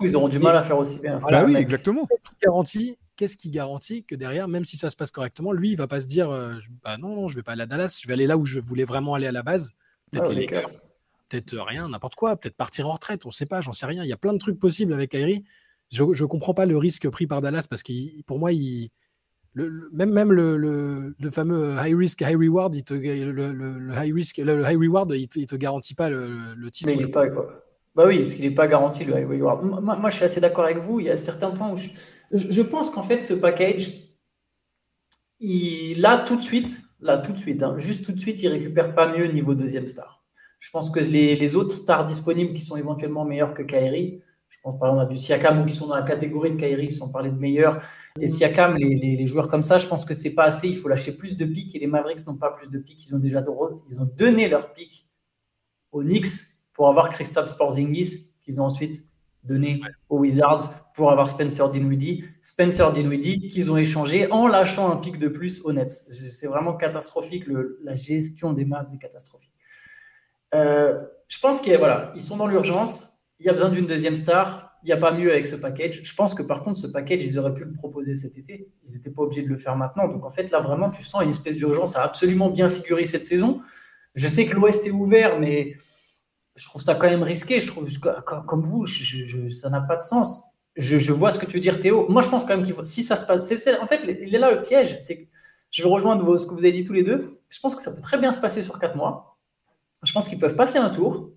[0.00, 1.20] Ils auront du mal à faire aussi bien.
[1.28, 2.06] bah oui, exactement.
[2.40, 5.86] Garantie qu'est-ce qui garantit que derrière, même si ça se passe correctement, lui, il va
[5.86, 6.30] pas se dire
[6.84, 8.60] bah non, non, je vais pas aller à Dallas, je vais aller là où je
[8.60, 9.74] voulais vraiment aller à la base.
[10.18, 10.70] Peut-être les Lakers,
[11.28, 14.02] peut-être rien, n'importe quoi, peut-être partir en retraite, on ne sait pas, j'en sais rien.
[14.02, 15.44] Il y a plein de trucs possibles avec Kyrie.
[15.92, 18.90] Je ne comprends pas le risque pris par Dallas parce que pour moi, il,
[19.54, 24.38] le, même, même le, le, fameux high risk, high reward, il te, le, high risk,
[24.38, 26.90] le, high reward, il te, te garantit pas le, titre.
[26.90, 27.26] Mais il pas,
[27.94, 29.64] Bah oui, parce qu'il n'est pas garanti le high reward.
[29.64, 31.00] Moi, moi, je suis assez d'accord avec vous.
[31.00, 31.88] Il y a certains points où je,
[32.32, 33.92] je pense qu'en fait, ce package,
[35.38, 36.80] il, là, tout de suite,
[37.18, 40.24] tout de suite, hein, juste tout de suite, il récupère pas mieux niveau deuxième star.
[40.58, 44.78] Je pense que les, autres stars disponibles qui sont éventuellement meilleurs que Kairi, je pense
[44.78, 47.30] par exemple à du Siakam ou qui sont dans la catégorie de Kairi, sans parler
[47.30, 47.82] de meilleurs.
[48.18, 50.68] Et Siakam, les, joueurs comme ça, je pense que c'est pas assez.
[50.68, 53.06] Il faut lâcher plus de pics et les Mavericks n'ont pas plus de pics.
[53.06, 53.44] Ils ont déjà
[53.90, 55.06] ils ont donné leur pic
[55.92, 59.04] aux Knicks pour avoir Kristaps Porzingis qu'ils ont ensuite
[59.44, 62.24] donné aux Wizards pour avoir Spencer Dinwiddie.
[62.40, 65.90] Spencer Dinwiddie qu'ils ont échangé en lâchant un pic de plus aux Nets.
[65.90, 67.44] C'est vraiment catastrophique.
[67.82, 69.52] la gestion des Mavs est catastrophique.
[70.54, 73.10] Euh, je pense qu'ils voilà, ils sont dans l'urgence.
[73.40, 74.70] Il y a besoin d'une deuxième star.
[74.84, 76.02] Il n'y a pas mieux avec ce package.
[76.04, 78.68] Je pense que par contre, ce package, ils auraient pu le proposer cet été.
[78.86, 80.08] Ils n'étaient pas obligés de le faire maintenant.
[80.08, 83.24] Donc en fait, là, vraiment, tu sens une espèce d'urgence à absolument bien figurer cette
[83.24, 83.60] saison.
[84.14, 85.76] Je sais que l'Ouest est ouvert, mais
[86.56, 87.60] je trouve ça quand même risqué.
[87.60, 87.88] Je trouve,
[88.46, 90.42] comme vous, ça n'a pas de sens.
[90.76, 92.08] Je, vois ce que tu veux dire, Théo.
[92.08, 92.84] Moi, je pense quand même qu'il faut.
[92.84, 93.52] Si ça se passe.
[93.80, 94.98] en fait, il est là le piège.
[95.00, 95.28] C'est
[95.74, 97.40] je vais rejoindre ce que vous avez dit tous les deux.
[97.48, 99.38] Je pense que ça peut très bien se passer sur quatre mois.
[100.04, 101.32] Je pense qu'ils peuvent passer un tour,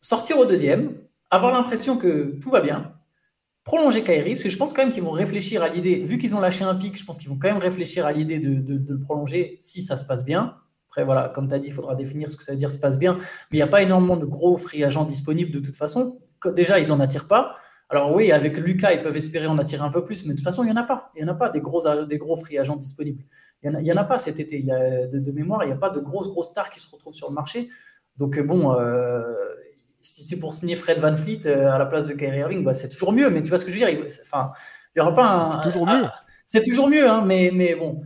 [0.00, 0.94] sortir au deuxième,
[1.30, 2.94] avoir l'impression que tout va bien,
[3.64, 6.36] prolonger Kairi, parce que je pense quand même qu'ils vont réfléchir à l'idée, vu qu'ils
[6.36, 9.00] ont lâché un pic, je pense qu'ils vont quand même réfléchir à l'idée de, le
[9.00, 10.56] prolonger si ça se passe bien.
[10.96, 12.78] Après, voilà, comme tu as dit, il faudra définir ce que ça veut dire se
[12.78, 13.16] passe bien.
[13.18, 16.22] Mais il n'y a pas énormément de gros free agents disponibles de toute façon.
[16.54, 17.56] Déjà, ils n'en attirent pas.
[17.90, 20.44] Alors oui, avec Lucas, ils peuvent espérer en attirer un peu plus, mais de toute
[20.44, 21.10] façon, il n'y en a pas.
[21.14, 23.24] Il n'y en a pas des gros, des gros free agents disponibles.
[23.62, 24.58] Il n'y en, a pas cet été.
[24.58, 26.90] Il y a, de, mémoire, il n'y a pas de grosses, grosses stars qui se
[26.90, 27.68] retrouvent sur le marché.
[28.16, 29.22] Donc bon, euh,
[30.00, 32.72] si c'est pour signer Fred Van Fleet euh, à la place de Kyrie Irving, bah,
[32.72, 33.28] c'est toujours mieux.
[33.28, 34.02] Mais tu vois ce que je veux dire?
[34.22, 34.50] Enfin,
[34.94, 35.44] il n'y aura pas un.
[35.52, 36.04] C'est toujours mieux.
[36.46, 38.00] C'est toujours mieux, hein, mais, mais bon.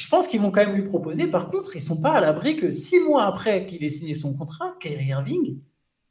[0.00, 1.26] Je pense qu'ils vont quand même lui proposer.
[1.26, 4.14] Par contre, ils ne sont pas à l'abri que six mois après qu'il ait signé
[4.14, 5.58] son contrat, Kyrie Irving,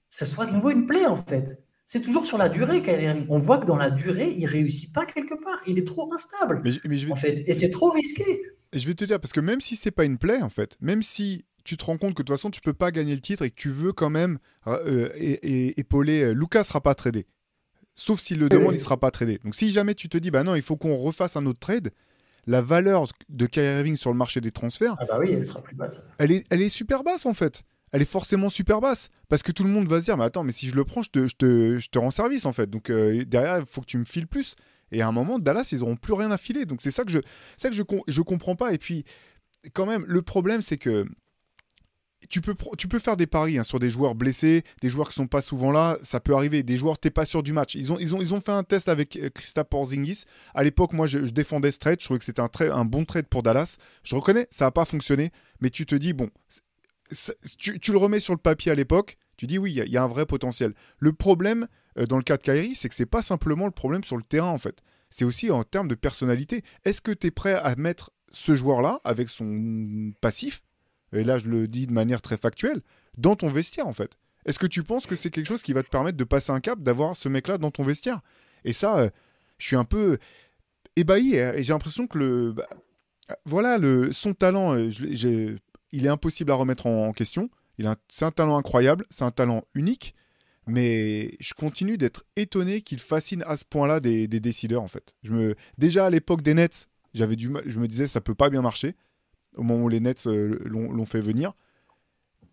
[0.09, 1.59] ce soit de nouveau une plaie en fait.
[1.87, 3.25] C'est toujours sur la durée Kyrie Irving.
[3.29, 5.59] On voit que dans la durée, il réussit pas quelque part.
[5.65, 6.61] Il est trop instable.
[7.09, 8.43] En fait, et c'est trop risqué.
[8.73, 10.77] Et je vais te dire parce que même si c'est pas une plaie en fait,
[10.81, 13.21] même si tu te rends compte que de toute façon, tu peux pas gagner le
[13.21, 16.25] titre et que tu veux quand même euh, épauler.
[16.25, 17.25] Euh, Lucas sera pas tradé.
[17.95, 19.39] Sauf s'il le demande, il sera pas tradé.
[19.43, 21.91] Donc si jamais tu te dis, bah non, il faut qu'on refasse un autre trade,
[22.47, 25.61] la valeur de Kyrie Irving sur le marché des transferts, ah bah oui, elle sera
[25.61, 26.03] plus basse.
[26.17, 27.63] Elle est, elle est super basse en fait.
[27.91, 29.09] Elle est forcément super basse.
[29.29, 31.01] Parce que tout le monde va se dire, mais attends, mais si je le prends,
[31.01, 32.69] je te, je te, je te rends service en fait.
[32.69, 34.55] Donc euh, derrière, il faut que tu me files plus.
[34.91, 36.65] Et à un moment, Dallas, ils n'auront plus rien à filer.
[36.65, 37.19] Donc c'est ça que je,
[37.57, 38.73] ça que je, je comprends pas.
[38.73, 39.05] Et puis,
[39.73, 41.05] quand même, le problème, c'est que
[42.27, 45.15] tu peux, tu peux faire des paris hein, sur des joueurs blessés, des joueurs qui
[45.15, 46.63] sont pas souvent là, ça peut arriver.
[46.63, 47.75] Des joueurs, t'es pas sûr du match.
[47.75, 50.25] Ils ont, ils ont, ils ont fait un test avec euh, Christa Porzingis.
[50.53, 51.99] À l'époque, moi, je, défendais ce trade.
[51.99, 53.77] Je trouvais que c'était un, un bon trade pour Dallas.
[54.03, 55.31] Je reconnais, ça n'a pas fonctionné.
[55.61, 56.29] Mais tu te dis, bon,
[57.57, 59.17] tu, tu, le remets sur le papier à l'époque.
[59.37, 60.73] Tu dis, oui, il y, a un vrai potentiel.
[60.97, 64.03] Le problème, euh, dans le cas de Kyrie, c'est que c'est pas simplement le problème
[64.03, 64.81] sur le terrain, en fait.
[65.09, 66.63] C'est aussi en termes de personnalité.
[66.83, 70.61] Est-ce que tu es prêt à mettre ce joueur-là, avec son passif,
[71.13, 72.81] et là je le dis de manière très factuelle,
[73.17, 74.17] dans ton vestiaire en fait.
[74.45, 76.59] Est-ce que tu penses que c'est quelque chose qui va te permettre de passer un
[76.59, 78.21] cap, d'avoir ce mec-là dans ton vestiaire?
[78.63, 79.09] Et ça, euh,
[79.57, 80.17] je suis un peu
[80.95, 82.67] ébahi hein, et j'ai l'impression que le, bah,
[83.45, 84.89] voilà, le, son talent, euh,
[85.91, 87.49] il est impossible à remettre en, question.
[88.09, 90.13] C'est un talent incroyable, c'est un talent unique,
[90.67, 95.15] mais je continue d'être étonné qu'il fascine à ce point-là des, décideurs en fait.
[95.23, 98.49] Je me, déjà à l'époque des Nets, j'avais du je me disais ça peut pas
[98.49, 98.95] bien marcher
[99.55, 101.53] au moment où les Nets euh, l'ont fait venir.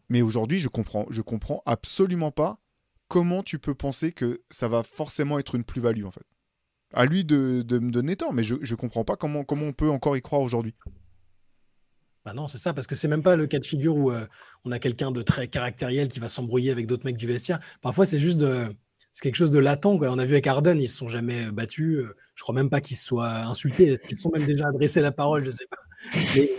[0.08, 2.60] Mais aujourd'hui, je comprends, je comprends absolument pas
[3.08, 6.26] comment tu peux penser que ça va forcément être une plus-value en fait.
[6.92, 9.90] À lui de, me donner tort, mais je ne comprends pas comment, comment on peut
[9.90, 10.74] encore y croire aujourd'hui.
[12.24, 14.26] Bah non, c'est ça, parce que c'est même pas le cas de figure où euh,
[14.64, 17.60] on a quelqu'un de très caractériel qui va s'embrouiller avec d'autres mecs du vestiaire.
[17.82, 18.66] Parfois, c'est juste de,
[19.20, 19.86] quelque chose de latent.
[19.86, 22.04] On a vu avec Arden, ils se sont jamais battus.
[22.34, 23.96] Je crois même pas qu'ils se soient insultés.
[24.10, 25.76] Ils se sont même déjà adressé la parole, je sais pas.
[26.34, 26.50] Mais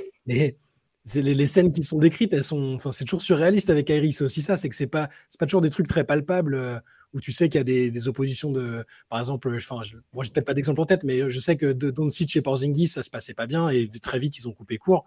[1.05, 4.11] c'est les, les scènes qui sont décrites, elles sont, enfin, c'est toujours surréaliste avec Kyrie.
[4.11, 6.79] C'est aussi ça, c'est que c'est pas, c'est pas toujours des trucs très palpables euh,
[7.13, 10.31] où tu sais qu'il y a des, oppositions de, par exemple, enfin, je, moi j'ai
[10.31, 13.09] peut-être pas d'exemple en tête, mais je sais que de Doncic et Porzingis, ça se
[13.09, 15.05] passait pas bien et très vite ils ont coupé court.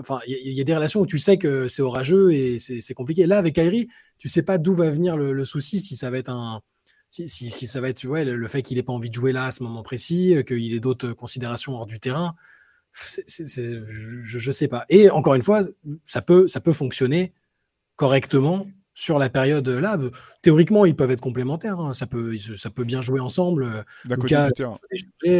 [0.00, 3.26] Enfin, il y, a- des relations où tu sais que c'est orageux et c'est compliqué.
[3.26, 6.30] Là, avec Kyrie, tu sais pas d'où va venir le, souci, si ça va être
[6.30, 6.62] un,
[7.10, 9.44] si, si, ça va être, le, le fait qu'il ait pas envie de jouer là
[9.46, 12.34] à ce moment précis, euh, qu'il ait d'autres considérations hors du terrain.
[12.92, 14.84] Je, je sais pas.
[14.88, 15.62] Et encore une fois,
[16.04, 17.32] ça peut, ça peut fonctionner
[17.96, 19.98] correctement sur la période là.
[20.42, 21.80] Théoriquement, ils peuvent être complémentaires.
[21.80, 21.94] hein.
[21.94, 23.64] Ça peut, ça peut bien jouer ensemble.
[23.64, 24.78] euh, D'un côté du terrain.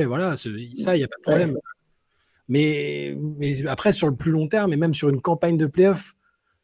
[0.06, 1.58] voilà, ça, il n'y a pas de problème.
[2.48, 6.14] Mais, mais après, sur le plus long terme, et même sur une campagne de playoff,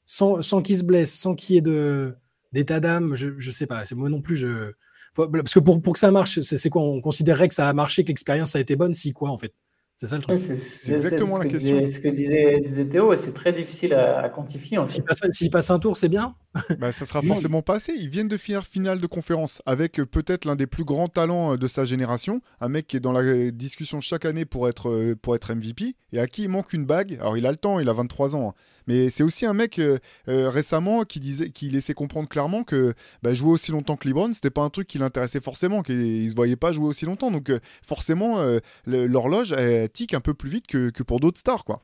[0.07, 2.15] sans, sans qu'il se blesse, sans qu'il y ait de,
[2.53, 3.85] d'état d'âme, je ne sais pas.
[3.85, 4.37] C'est moi non plus.
[4.37, 4.73] Je...
[5.15, 6.83] Parce que pour, pour que ça marche, c'est, c'est quoi?
[6.83, 9.53] On considérerait que ça a marché, que l'expérience a été bonne, si quoi, en fait
[10.01, 10.39] C'est ça le truc.
[10.39, 11.81] C'est c'est- exactement c'est la ce que question.
[11.81, 14.79] disait- ce que disait, disait Théo, et c'est très difficile à, à quantifier.
[14.87, 16.37] S'il passe, passe un tour, c'est bien.
[16.79, 17.93] Bah, ça sera forcément pas assez.
[17.99, 21.55] Ils viennent de finir finale de conférence avec euh, peut-être l'un des plus grands talents
[21.55, 24.69] euh, de sa génération, un mec qui est dans la euh, discussion chaque année pour
[24.69, 27.19] être, pour être MVP et à qui il manque une bague.
[27.21, 28.55] Alors il a le temps, il a 23 ans, hein.
[28.89, 29.99] Mais c'est aussi un mec euh,
[30.29, 34.33] euh, récemment qui disait, qui laissait comprendre clairement que bah, jouer aussi longtemps que LeBron,
[34.33, 37.31] c'était pas un truc qui l'intéressait forcément, qu'il se voyait pas jouer aussi longtemps.
[37.31, 39.55] Donc euh, forcément, euh, l'horloge
[39.93, 41.83] tique un peu plus vite que, que pour d'autres stars, quoi.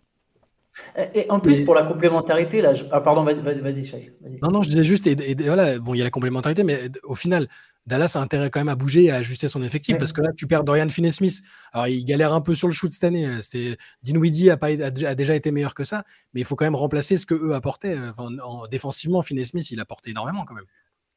[1.14, 4.38] Et, en plus, pour la complémentarité, là, je- ah, pardon, vas-y, vas-y, vas-y, Shai, vas-y.
[4.42, 6.64] Non, non, je disais juste, et, et- et voilà, bon, il y a la complémentarité,
[6.64, 7.48] mais au final,
[7.86, 9.98] Dallas a intérêt quand même à bouger et à ajuster son effectif Ouais.
[9.98, 11.42] parce que là, tu perds Dorian Finney-Smith.
[11.72, 13.26] Alors, il galère un peu sur le shoot cette année.
[13.26, 13.40] hein.
[13.42, 16.74] C'était Dinwiddie a, pas, a, déjà- été meilleur que ça, mais il faut quand même
[16.74, 17.96] remplacer ce que eux apportaient.
[18.10, 20.64] Enfin, en, défensivement, Finney-Smith, il apportait énormément quand même.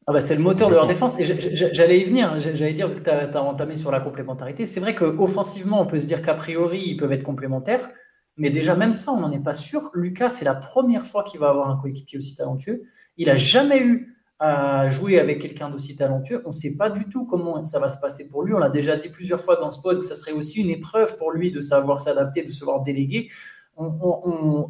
[0.09, 1.19] Ah bah, c'est le moteur de leur défense.
[1.19, 2.33] Et j'allais y venir.
[2.33, 2.37] hein.
[2.39, 5.99] J'allais dire, vu que tu as, entamé sur la complémentarité, c'est vrai qu'offensivement, on peut
[5.99, 7.89] se dire qu'a priori, ils peuvent être complémentaires.
[8.37, 9.89] Mais déjà, même ça, on n'en est pas sûr.
[9.93, 12.83] Lucas, c'est la première fois qu'il va avoir un coéquipier aussi talentueux.
[13.17, 16.41] Il n'a jamais eu à jouer avec quelqu'un d'aussi talentueux.
[16.45, 18.53] On ne sait pas du tout comment ça va se passer pour lui.
[18.53, 21.17] On l'a déjà dit plusieurs fois dans ce pod que ça serait aussi une épreuve
[21.17, 23.29] pour lui de savoir s'adapter, de se voir déléguer.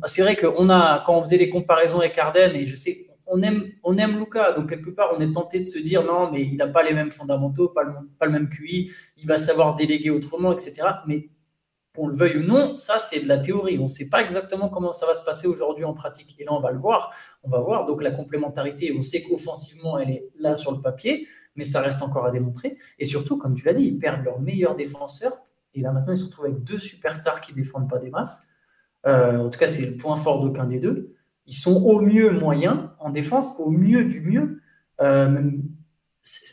[0.06, 3.42] C'est vrai qu'on a, quand on faisait les comparaisons avec Arden, et je sais, on
[3.42, 6.44] aime, on aime Luca, donc quelque part, on est tenté de se dire non, mais
[6.44, 9.76] il n'a pas les mêmes fondamentaux, pas le, pas le même QI, il va savoir
[9.76, 10.88] déléguer autrement, etc.
[11.08, 11.30] Mais
[11.98, 13.80] qu'on le veuille ou non, ça c'est de la théorie.
[13.80, 16.36] On ne sait pas exactement comment ça va se passer aujourd'hui en pratique.
[16.40, 17.14] Et là, on va le voir.
[17.44, 17.86] On va voir.
[17.86, 22.02] Donc la complémentarité, on sait qu'offensivement, elle est là sur le papier, mais ça reste
[22.04, 22.78] encore à démontrer.
[23.00, 25.34] Et surtout, comme tu l'as dit, ils perdent leur meilleur défenseur.
[25.74, 28.48] Et là, maintenant, ils se retrouvent avec deux superstars qui ne défendent pas des masses.
[29.06, 31.16] Euh, en tout cas, c'est le point fort d'aucun des deux.
[31.48, 34.62] Ils sont au mieux moyens en défense, au mieux du mieux.
[35.02, 35.52] Euh,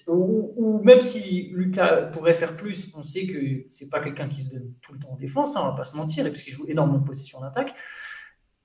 [0.06, 4.50] ou, même si Lucas pourrait faire plus, on sait que c'est pas quelqu'un qui se
[4.50, 6.66] donne tout le temps en défense, hein, on va pas se mentir, et parce joue
[6.68, 7.74] énormément de possession d'attaque.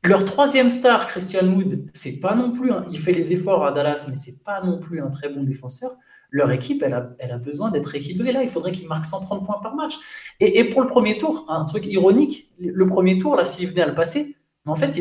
[0.05, 4.05] Leur troisième star, Christian Wood, c'est pas non plus, il fait les efforts à Dallas,
[4.09, 5.97] mais c'est pas non plus un très bon défenseur.
[6.31, 8.31] Leur équipe, elle a, elle a besoin d'être équilibrée.
[8.31, 9.95] Là, il faudrait qu'ils marquent 130 points par match.
[10.39, 13.87] Et, pour le premier tour, un truc ironique, le premier tour, là, s'il venait à
[13.87, 14.97] le passer, mais en fait,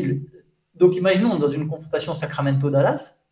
[0.73, 3.23] donc imaginons dans une confrontation Sacramento-Dallas,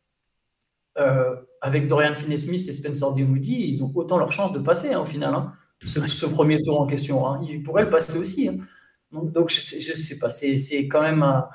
[1.00, 5.00] euh, avec Dorian Finney-Smith et Spencer Dinwiddie, ils ont autant leur chance de passer hein,
[5.02, 5.34] au final.
[5.34, 7.42] hein, ce, ce premier tour en question, hein.
[7.48, 8.48] ils pourraient le passer aussi.
[8.48, 8.58] hein.
[9.12, 10.56] Donc, donc, je sais, je sais pas, c'est
[10.88, 11.48] quand même un,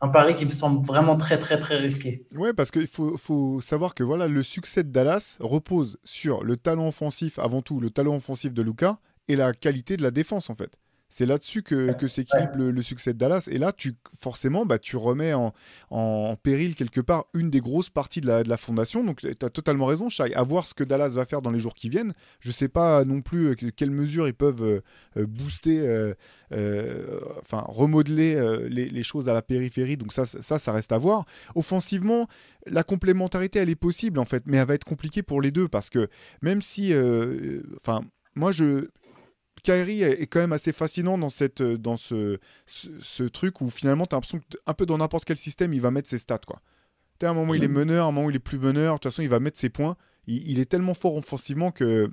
[0.00, 2.26] un pari qui me semble vraiment très très très risqué.
[2.34, 6.56] Ouais, parce qu'il faut, faut savoir que voilà, le succès de Dallas repose sur le
[6.56, 10.48] talent offensif, avant tout le talent offensif de Luca, et la qualité de la défense,
[10.50, 10.76] en fait.
[11.14, 13.46] C'est là-dessus que, que s'équilibre le, le succès de Dallas.
[13.50, 15.52] Et là, tu, forcément, bah, tu remets en,
[15.90, 19.04] en péril quelque part une des grosses parties de la, de la fondation.
[19.04, 20.34] Donc, tu as totalement raison, Shai.
[20.34, 22.14] À voir ce que Dallas va faire dans les jours qui viennent.
[22.40, 24.80] Je ne sais pas non plus euh, que- quelles mesures ils peuvent euh,
[25.18, 26.14] euh, booster, euh,
[26.52, 29.98] euh, enfin, remodeler euh, les, les choses à la périphérie.
[29.98, 31.26] Donc, ça, ça, ça reste à voir.
[31.54, 32.26] Offensivement,
[32.66, 35.68] la complémentarité, elle est possible, en fait, mais elle va être compliquée pour les deux
[35.68, 36.08] parce que
[36.40, 36.94] même si,
[37.76, 38.00] enfin,
[38.34, 38.88] moi, je,
[39.62, 43.70] Kyrie est est quand même assez fascinant dans, cette, dans ce, ce, ce truc où
[43.70, 46.18] finalement tu as l'impression que un peu dans n'importe quel système il va mettre ses
[46.18, 46.60] stats quoi.
[47.18, 48.98] Tu à un moment il est meneur, à un moment il est plus meneur, de
[48.98, 49.96] toute façon il va mettre ses points.
[50.26, 52.10] Il, il est tellement fort offensivement que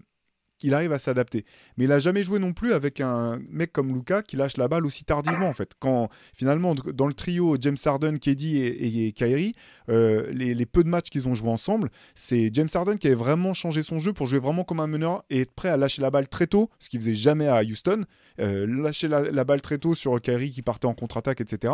[0.60, 1.46] qu'il arrive à s'adapter.
[1.78, 4.68] Mais il a jamais joué non plus avec un mec comme Luca qui lâche la
[4.68, 5.72] balle aussi tardivement en fait.
[5.80, 9.54] Quand finalement dans le trio James Harden, KD et, et- Kyrie,
[9.90, 13.16] euh, les, les peu de matchs qu'ils ont joué ensemble, c'est James Harden qui avait
[13.16, 16.02] vraiment changé son jeu pour jouer vraiment comme un meneur et être prêt à lâcher
[16.02, 18.04] la balle très tôt, ce qu'il faisait jamais à Houston.
[18.40, 21.74] Euh, lâcher la, la balle très tôt sur Kyrie qui partait en contre-attaque, etc.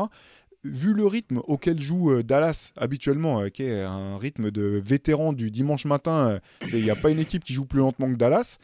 [0.66, 5.32] Vu le rythme auquel joue euh, Dallas habituellement, euh, qui est un rythme de vétéran
[5.32, 8.18] du dimanche matin, euh, il n'y a pas une équipe qui joue plus lentement que
[8.18, 8.58] Dallas.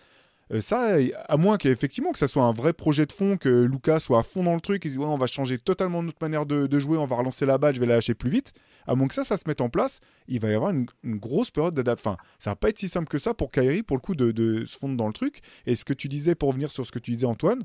[0.60, 0.98] Ça,
[1.30, 4.24] à moins qu'effectivement que ça soit un vrai projet de fond, que Lucas soit à
[4.24, 6.98] fond dans le truc, et dise ouais, on va changer totalement notre manière de, jouer,
[6.98, 8.52] on va relancer la balle, je vais la lâcher plus vite.
[8.86, 11.52] À moins que ça, ça se mette en place, il va y avoir une, grosse
[11.52, 12.12] période d'adaptation.
[12.12, 14.66] Enfin, ça va pas être si simple que ça pour Kyrie, pour le coup, de,
[14.66, 15.40] se fondre dans le truc.
[15.68, 17.64] Et ce que tu disais, pour revenir sur ce que tu disais, Antoine,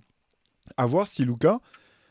[0.76, 1.58] à voir si Lucas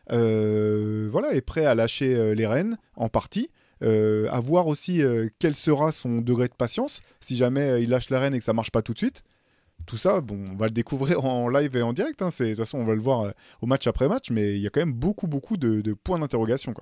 [0.10, 3.50] voilà, est prêt à lâcher euh, les rênes en partie.
[3.84, 8.10] Euh, à voir aussi euh, quel sera son degré de patience si jamais il lâche
[8.10, 9.24] les rênes et que ça marche pas tout de suite
[9.86, 12.22] tout ça, bon, on va le découvrir en live et en direct.
[12.22, 12.30] Hein.
[12.30, 14.70] De toute façon, on va le voir au match après match, mais il y a
[14.72, 16.74] quand même beaucoup, beaucoup de, points d'interrogation.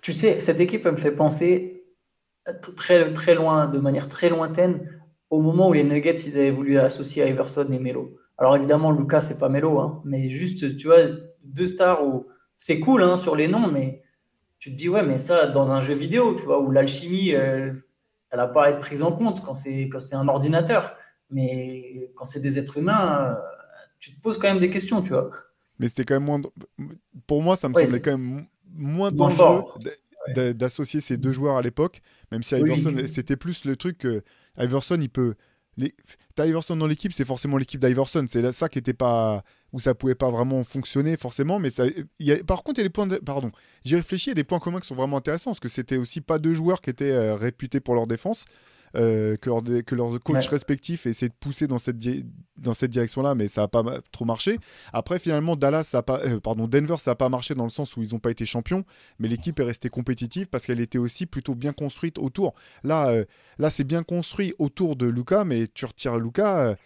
[0.00, 1.84] Tu sais, cette équipe, me fait penser
[2.74, 4.88] très, très loin, de manière très lointaine,
[5.28, 8.16] au moment où les Nuggets, ils avaient voulu associer Iverson et Melo.
[8.38, 11.04] Alors évidemment, Lucas, c'est pas Melo, hein, mais juste, tu vois,
[11.42, 12.26] deux stars où
[12.58, 14.02] c'est cool hein, sur les noms, mais
[14.58, 17.82] tu te dis, ouais, mais ça, dans un jeu vidéo, tu vois, où l'alchimie, elle
[18.32, 20.96] n'a pas à être prise en compte quand c'est un ordinateur.
[21.30, 23.38] Mais quand c'est des êtres humains,
[23.98, 25.30] tu te poses quand même des questions, tu vois.
[25.78, 26.40] Mais c'était quand même moins.
[27.26, 29.64] Pour moi, ça me semblait quand même moins dangereux
[30.34, 34.22] d'associer ces deux joueurs à l'époque, même si Iverson, c'était plus le truc que
[34.58, 35.34] Iverson, il peut.
[35.80, 35.94] Les...
[36.38, 38.24] Iverson dans l'équipe, c'est forcément l'équipe d'Iverson.
[38.28, 41.58] C'est ça qui était pas où ça pouvait pas vraiment fonctionner forcément.
[41.58, 41.84] Mais ça...
[42.18, 42.42] y a...
[42.44, 43.06] par contre, il y a des points.
[43.06, 43.16] De...
[43.16, 43.50] Pardon,
[43.84, 44.30] j'ai réfléchi.
[44.30, 46.38] Il y a des points communs qui sont vraiment intéressants parce que c'était aussi pas
[46.38, 48.44] deux joueurs qui étaient euh, réputés pour leur défense.
[48.96, 50.48] Euh, que, leur, que, leurs coachs ouais.
[50.48, 51.98] respectifs essaient de pousser dans cette,
[52.56, 54.58] dans cette direction-là, mais ça n'a pas trop marché.
[54.92, 57.70] Après, finalement, Dallas, ça a pas, euh, pardon, Denver, ça n'a pas marché dans le
[57.70, 58.84] sens où ils n'ont pas été champions,
[59.18, 62.54] mais l'équipe est restée compétitive parce qu'elle était aussi plutôt bien construite autour.
[62.82, 63.24] Là, euh,
[63.58, 66.76] là c'est bien construit autour de Luca, mais tu retires Luca.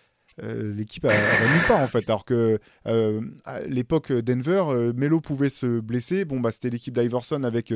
[0.43, 2.09] Euh, l'équipe va nulle part en fait.
[2.09, 6.25] Alors que euh, à l'époque Denver, euh, Melo pouvait se blesser.
[6.25, 7.73] Bon bah c'était l'équipe d'Iverson avec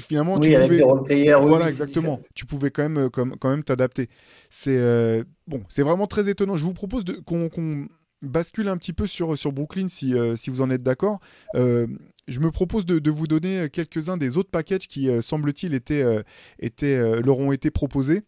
[0.00, 2.20] finalement oui, tu avec pouvais des voilà oui, exactement.
[2.34, 4.08] Tu pouvais quand même comme, quand même t'adapter.
[4.50, 6.56] C'est euh, bon c'est vraiment très étonnant.
[6.56, 7.88] Je vous propose de, qu'on, qu'on
[8.22, 11.20] bascule un petit peu sur, sur Brooklyn si, euh, si vous en êtes d'accord.
[11.54, 11.86] Euh,
[12.26, 16.04] je me propose de, de, vous donner quelques-uns des autres packages qui semble-t-il étaient,
[16.58, 18.22] étaient, leur ont été proposés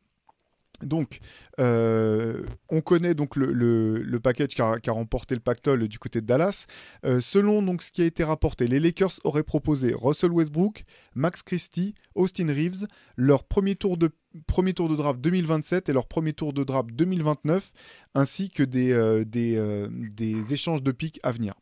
[0.83, 1.21] donc,
[1.59, 6.21] euh, on connaît donc le, package qui a, qui a, remporté le pactole du côté
[6.21, 6.67] de Dallas.
[7.05, 11.95] Euh, selon ce qui a été rapporté, les Lakers auraient proposé Russell Westbrook, Max Christie,
[12.15, 14.11] Austin Reeves, leur premier tour de
[14.47, 17.73] premier tour draft 2027 et leur premier tour de draft 2029,
[18.15, 21.55] ainsi que des, euh, des, échanges de pics à venir.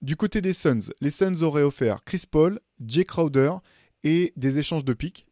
[0.00, 3.52] Du côté des Suns, les Suns auraient offert Chris Paul, Jay Crowder
[4.02, 5.26] et des échanges de pics.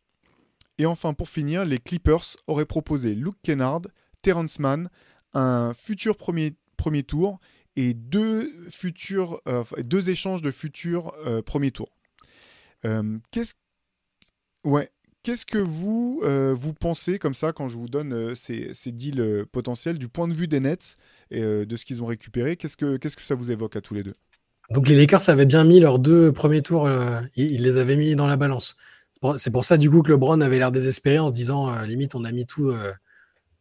[0.81, 3.83] Et enfin, pour finir, les Clippers auraient proposé Luke Kennard,
[4.23, 4.89] Terrence Mann,
[5.35, 7.39] un futur premier, premier tour
[7.77, 11.93] et deux, futurs, euh, deux échanges de futurs euh, premiers tours.
[12.87, 13.53] Euh, qu'est-ce
[14.65, 14.91] ouais.
[15.23, 20.09] Que vous, vous pensez comme ça quand je vous donne ces, ces, deals potentiels du
[20.09, 20.97] point de vue des Nets
[21.31, 22.57] et de ce qu'ils ont récupéré?
[22.57, 24.15] Qu'est-ce que, que ça vous évoque à tous les deux?
[24.71, 26.89] Donc les Lakers avaient bien mis leurs deux premiers tours,
[27.37, 28.77] ils les avaient mis dans la balance.
[29.39, 32.15] C'est pour ça, du coup, que LeBron avait l'air désespéré en se disant, euh, limite,
[32.15, 32.71] on a mis tout.
[32.71, 32.93] Euh,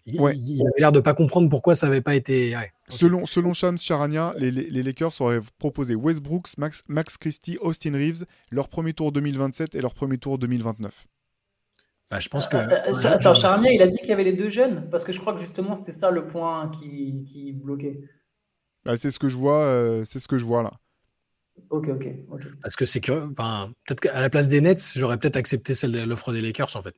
[0.06, 0.36] il, ouais.
[0.38, 2.56] il, avait l'air de pas comprendre pourquoi ça n'avait pas été.
[2.56, 2.72] Ouais.
[2.88, 8.26] Selon, selon Shams Charania, les, les, Lakers auraient proposé Westbrooks, Max, Max Christie, Austin Reeves,
[8.52, 11.06] leur premier tour 2027 et leur premier tour 2029.
[12.10, 12.58] Bah, je pense que.
[12.58, 15.12] Euh, euh, attends, Charania, il a dit qu'il y avait les deux jeunes Parce que
[15.12, 18.02] je crois que justement, c'était ça le point qui, qui bloquait.
[18.84, 20.72] Bah, c'est ce que je vois, euh, c'est ce que je vois là.
[21.70, 22.42] Ok, ok, ok.
[22.62, 25.92] Parce que c'est que, enfin, peut-être qu'à la place des Nets, j'aurais peut-être accepté celle
[25.92, 26.96] de l'offre des Lakers en fait.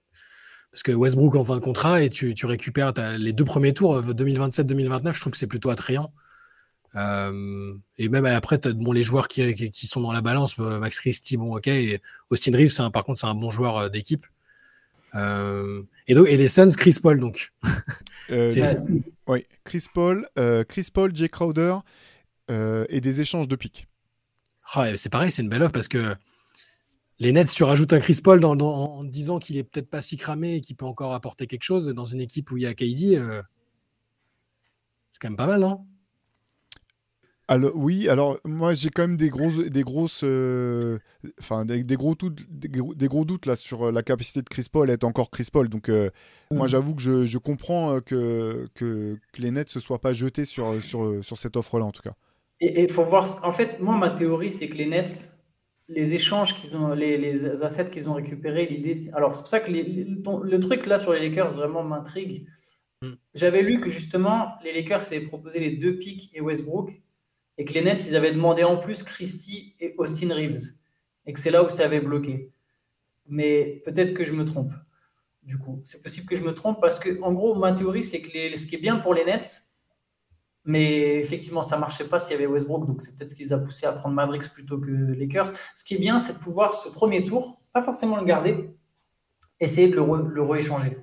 [0.72, 4.02] Parce que Westbrook en fin de contrat et tu, tu récupères les deux premiers tours
[4.02, 6.14] 2027-2029, euh, je trouve que c'est plutôt attrayant.
[6.96, 10.56] Euh, et même après, as, bon, les joueurs qui, qui, qui, sont dans la balance,
[10.60, 11.68] euh, Max Christie, bon, ok.
[11.68, 14.26] Et Austin Reeves, un, par contre, c'est un bon joueur d'équipe.
[15.16, 17.52] Euh, et, donc, et les Suns, Chris Paul, donc.
[18.30, 18.50] Euh,
[19.28, 20.28] oui, Chris Paul,
[20.68, 21.78] Chris Paul, Jay Crowder
[22.50, 23.88] et des échanges de piques.
[24.76, 26.16] Oh, c'est pareil, c'est une belle offre parce que
[27.20, 30.02] les Nets, tu rajoutes un Chris Paul dans, dans, en disant qu'il est peut-être pas
[30.02, 32.66] si cramé et qu'il peut encore apporter quelque chose dans une équipe où il y
[32.66, 33.16] a KD.
[33.16, 33.44] Euh,
[35.12, 35.86] c'est quand même pas mal, non
[37.48, 41.00] alors, oui, alors moi j'ai quand même des, gros, des grosses, euh,
[41.38, 44.68] enfin des, des, gros doutes, des, des, gros doutes là sur la capacité de Chris
[44.72, 45.68] Paul à être encore Chris Paul.
[45.68, 46.12] Donc euh,
[46.50, 46.56] mmh.
[46.56, 50.46] moi j'avoue que je, je comprends que, que, que, les Nets se soient pas jetés
[50.46, 52.14] sur, sur, sur cette offre là en tout cas.
[52.62, 53.28] Et il faut voir.
[53.44, 55.32] En fait, moi, ma théorie, c'est que les Nets,
[55.88, 59.10] les échanges qu'ils ont, les, les assets qu'ils ont récupérés, l'idée.
[59.14, 62.46] Alors, c'est pour ça que les, le, le, truc là sur les Lakers vraiment m'intrigue.
[63.02, 63.14] Mm.
[63.34, 67.02] J'avais lu que justement, les Lakers avaient proposé les deux pics et Westbrook,
[67.58, 70.76] et que les Nets, ils avaient demandé en plus Christie et Austin Reeves,
[71.26, 72.52] et que c'est là où ça avait bloqué.
[73.28, 74.72] Mais peut-être que je me trompe.
[75.42, 78.22] Du coup, c'est possible que je me trompe parce que, en gros, ma théorie, c'est
[78.22, 79.64] que les, ce qui est bien pour les Nets,
[80.64, 83.54] Mais effectivement, ça marchait pas s'il y avait Westbrook, donc c'est peut-être ce qui les
[83.54, 85.48] a poussés à prendre Mavericks plutôt que Lakers.
[85.76, 88.70] Ce qui est bien, c'est de pouvoir ce premier tour, pas forcément le garder,
[89.60, 91.00] essayer de le, re- rééchanger.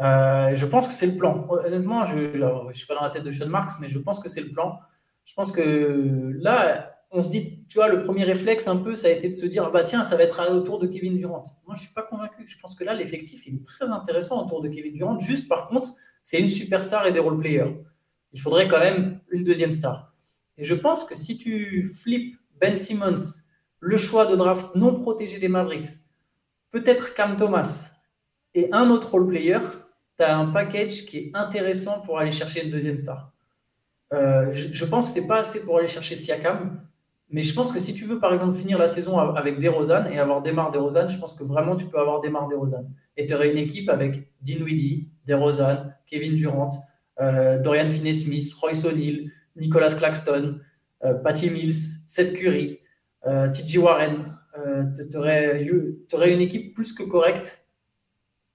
[0.00, 1.46] Euh, je pense que c'est le plan.
[1.50, 4.28] Honnêtement, je ne suis pas dans la tête de Sean Marks, mais je pense que
[4.28, 4.80] c'est le plan.
[5.24, 9.08] Je pense que là, on se dit, tu vois, le premier réflexe un peu, ça
[9.08, 11.42] a été de se dire, ah bah tiens, ça va être autour de Kevin Durant.
[11.66, 12.46] Moi, je suis pas convaincu.
[12.46, 15.18] Je pense que là, l'effectif, est très intéressant autour de Kevin Durant.
[15.20, 17.84] Juste, par contre, c'est une superstar et des role-players.
[18.32, 20.14] Il faudrait quand même une deuxième star.
[20.56, 23.40] Et je pense que si tu flippes Ben Simmons,
[23.80, 26.00] le choix de draft non protégé des Mavericks,
[26.70, 27.92] peut-être Cam Thomas
[28.54, 29.58] et un autre role-player,
[30.18, 33.32] tu as un package qui est intéressant pour aller chercher une deuxième star.
[34.12, 36.80] Euh, je, pense que c'est pas assez pour aller chercher Siakam,
[37.30, 40.18] mais je pense que si tu veux, par exemple, finir la saison avec DeRozan et
[40.18, 42.84] avoir Demar DeRozan, je pense que vraiment tu peux avoir Demar DeRozan.
[43.16, 46.70] Et tu aurais une équipe avec Dinwiddie, DeRozan, Kevin Durant,
[47.62, 50.60] Dorian Finney-Smith, Royce O'Neal, Nicolas Claxton,
[51.04, 52.80] euh, Patty Mills, Seth Curry,
[53.26, 54.36] euh, TJ Warren.
[55.10, 57.64] tu aurais, une équipe plus que correcte.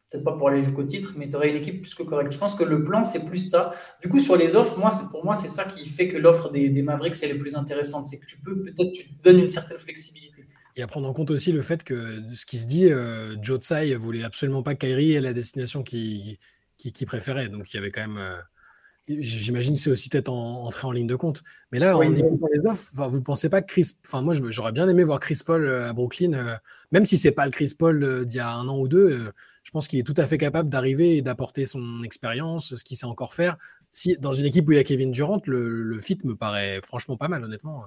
[0.10, 2.32] Peut-être pas pour aller jusqu'au titre, mais tu aurais une équipe plus que correcte.
[2.32, 3.74] Je pense que le plan, c'est plus ça.
[4.02, 6.70] Du coup, sur les offres, moi, pour moi, c'est ça qui fait que l'offre des,
[6.82, 8.08] Mavericks est la plus intéressante.
[8.08, 10.46] C'est que tu peux, peut-être, tu donnes une certaine flexibilité.
[10.76, 13.60] Et à prendre en compte aussi le fait que ce qui se dit, euh, Joe
[13.60, 16.38] Tsai voulait absolument pas Kyrie ait la destination qu'il
[16.78, 17.48] qui, préférait.
[17.48, 18.18] Donc il y avait quand même.
[18.18, 18.38] euh,
[19.08, 21.44] J'imagine que c'est aussi peut-être en- entré en ligne de compte.
[21.72, 22.08] Mais là, Oui.
[22.08, 23.92] en écoutant les offres, vous ne pensez pas que Chris.
[24.06, 26.56] Enfin, moi, j'aurais bien aimé voir Chris Paul euh, à Brooklyn, euh,
[26.92, 29.10] même si c'est pas le Chris Paul euh, d'il y a un an ou deux.
[29.12, 29.32] euh,
[29.64, 32.98] je pense qu'il est tout à fait capable d'arriver et d'apporter son expérience, ce qu'il
[32.98, 33.58] sait encore faire.
[33.92, 36.80] Si, dans une équipe où il y a Kevin Durant, le, le fit me paraît
[36.84, 37.84] franchement pas mal, honnêtement.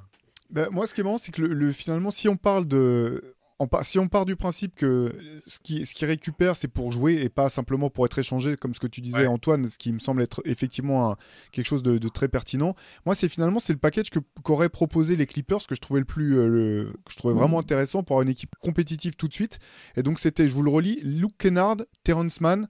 [0.50, 3.34] Bah, moi, ce qui est marrant, c'est que le, le- finalement, si on parle de.
[3.82, 5.12] Si on part du principe que
[5.46, 8.74] ce qui, ce qui récupère, c'est pour jouer et pas simplement pour être échangé, comme
[8.74, 9.26] ce que tu disais, Ouais.
[9.26, 11.16] Antoine, ce qui me semble être effectivement un-
[11.52, 12.74] quelque chose de, de très pertinent.
[13.04, 16.06] Moi, c'est finalement c'est le package que qu'auraient proposé les Clippers que je trouvais le
[16.06, 19.34] plus, euh, le- que je trouvais vraiment intéressant pour avoir une équipe compétitive tout de
[19.34, 19.58] suite.
[19.96, 22.68] Et donc, c'était, je vous le relis, Luke Kennard, Terrence Mann,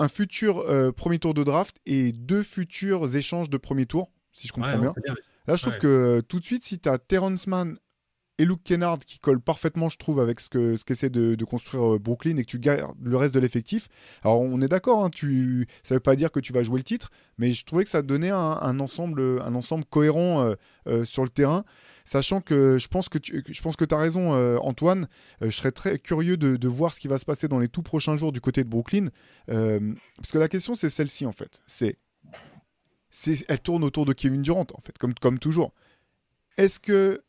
[0.00, 4.46] un futur euh, premier tour de draft et deux futurs échanges de premier tour, si
[4.48, 4.92] je comprends Ouais, bien.
[5.46, 5.78] Là, je trouve Ouais.
[5.80, 7.78] que euh, tout de suite, si tu as Terrence Mann
[8.38, 11.94] et Luke Kennard qui collent parfaitement, je trouve, avec ce que ce qu'essaie de, construire
[11.94, 13.88] euh, Brooklyn et que tu gardes le reste de l'effectif.
[14.22, 15.66] Alors, on est d'accord, hein, tu...
[15.82, 18.02] ça veut pas dire que tu vas jouer le titre, mais je trouvais que ça
[18.02, 20.54] donnait un, ensemble, un ensemble cohérent euh,
[20.86, 21.64] euh, sur le terrain.
[22.04, 25.08] Sachant que je pense que tu je pense que as raison, Antoine.
[25.42, 28.16] Je serais très curieux de, voir ce qui va se passer dans les tout prochains
[28.16, 29.08] jours du côté de Brooklyn.
[29.46, 31.60] Parce que la question, c'est celle-ci, en fait.
[31.66, 31.98] C'est-
[33.46, 35.74] elle tourne autour de Kevin Durant, en fait, comme, comme toujours.
[36.56, 37.22] Est-ce que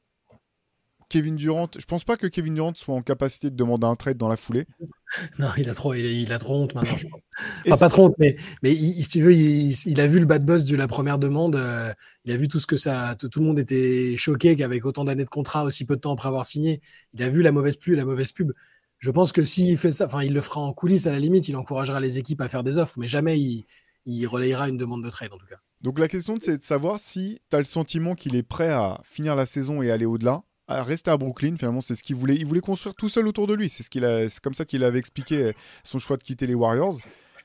[1.09, 4.17] Kevin Durant, je pense pas que Kevin Durant soit en capacité de demander un trade
[4.17, 4.65] dans la foulée.
[5.39, 6.95] Non, il a trop, il a, il a trop honte maintenant.
[6.97, 7.21] je crois.
[7.65, 10.19] Et Enfin, pas trop honte, mais, mais il- si tu veux, il, il a vu
[10.19, 11.55] le bad buzz de la première demande.
[11.55, 11.91] euh,
[12.25, 13.15] il a vu tout ce que ça.
[13.17, 16.13] Tout, tout le monde était choqué qu'avec autant d'années de contrat, aussi peu de temps
[16.13, 16.81] après avoir signé,
[17.13, 18.51] il a vu la mauvaise pub, la mauvaise pub.
[18.99, 21.47] Je pense que s'il fait ça, enfin, il le fera en coulisses à la limite,
[21.47, 23.65] il encouragera les équipes à faire des offres, mais jamais il,
[24.05, 25.57] il relayera une demande de trade en tout cas.
[25.81, 28.99] Donc la question, c'est de savoir si tu as le sentiment qu'il est prêt à
[29.05, 31.57] finir la saison et aller au-delà, à rester à Brooklyn.
[31.57, 32.35] Finalement, c'est ce qu'il voulait.
[32.35, 33.69] Il voulait construire tout seul autour de lui.
[33.69, 34.29] C'est ce qu'il a.
[34.29, 35.51] C'est comme ça qu'il avait expliqué euh,
[35.83, 36.97] son choix de quitter les Warriors.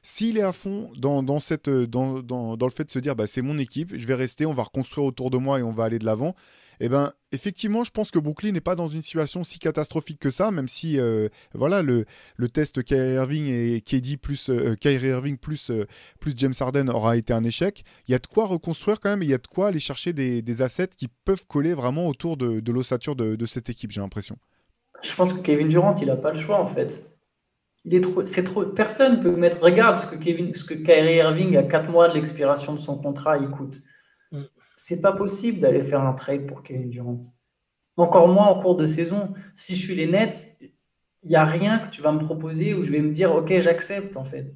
[0.03, 2.99] S'il est à fond dans, dans cette, euh, dans, dans, dans le fait de se
[2.99, 5.63] dire bah, c'est mon équipe, je vais rester, on va reconstruire autour de moi et
[5.63, 6.35] on va aller de l'avant,
[6.81, 10.31] eh ben, effectivement, je pense que Brooklyn n'est pas dans une situation si catastrophique que
[10.31, 12.05] ça, même si euh, voilà, le,
[12.37, 15.87] le test Kyrie Irving et KD plus euh, Kyrie Irving plus, euh,
[16.21, 17.85] plus James Harden aura été un échec.
[18.09, 19.81] Il y a de quoi reconstruire quand même, et il y a de quoi aller
[19.81, 23.69] chercher des, des assets qui peuvent coller vraiment autour de, de l'ossature de, de cette
[23.69, 24.37] équipe, j'ai l'impression.
[25.03, 27.05] Je pense que Kevin Durant, il n'a pas le choix en fait.
[27.85, 28.65] Il est trop, c'est trop.
[28.65, 29.61] Personne peut mettre.
[29.61, 32.97] Regarde ce que Kevin, ce que Kyrie Irving à 4 mois de l'expiration de son
[32.97, 33.83] contrat, il coûte.
[34.77, 37.21] C'est pas possible d'aller faire un trade pour Kevin Durant.
[37.97, 39.33] Encore moins en cours de saison.
[39.57, 40.59] Si je suis les Nets,
[41.23, 43.61] il n'y a rien que tu vas me proposer où je vais me dire ok,
[43.61, 44.55] j'accepte en fait.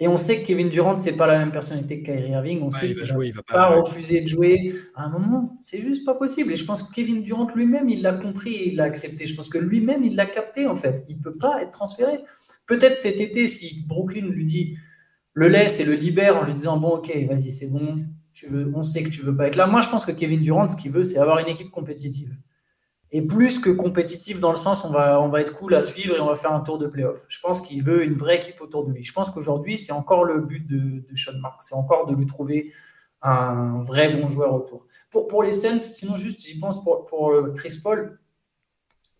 [0.00, 2.62] Et on sait que Kevin Durant, c'est pas la même personnalité que Kyrie Irving.
[2.62, 3.68] On Ouais, sait il qu'il va va jouer, il va pas pas.
[3.80, 5.56] refuser de jouer à un moment.
[5.60, 6.52] C'est juste pas possible.
[6.52, 9.26] Et je pense que Kevin Durant lui-même, il l'a compris et il l'a accepté.
[9.26, 11.04] Je pense que lui-même, il l'a capté en fait.
[11.08, 12.18] Il peut pas être transféré.
[12.66, 14.76] Peut-être cet été, si Brooklyn lui dit,
[15.34, 18.04] le laisse et le libère en lui disant bon, ok, vas-y, c'est bon.
[18.74, 19.66] On sait que tu veux pas être là.
[19.66, 22.34] Moi, je pense que Kevin Durant, ce qu'il veut, c'est avoir une équipe compétitive.
[23.14, 26.16] Et plus que compétitive dans le sens, on va, on va être cool à suivre
[26.16, 27.22] et on va faire un tour de playoff.
[27.28, 29.02] Je pense qu'il veut une vraie équipe autour de lui.
[29.02, 31.60] Je pense qu'aujourd'hui, c'est encore le but de, Sean Marks.
[31.60, 32.72] C'est encore de lui trouver
[33.20, 34.86] un vrai bon joueur autour.
[35.10, 38.18] Pour, pour les Suns, sinon juste, j'y pense pour, pour euh, Chris Paul.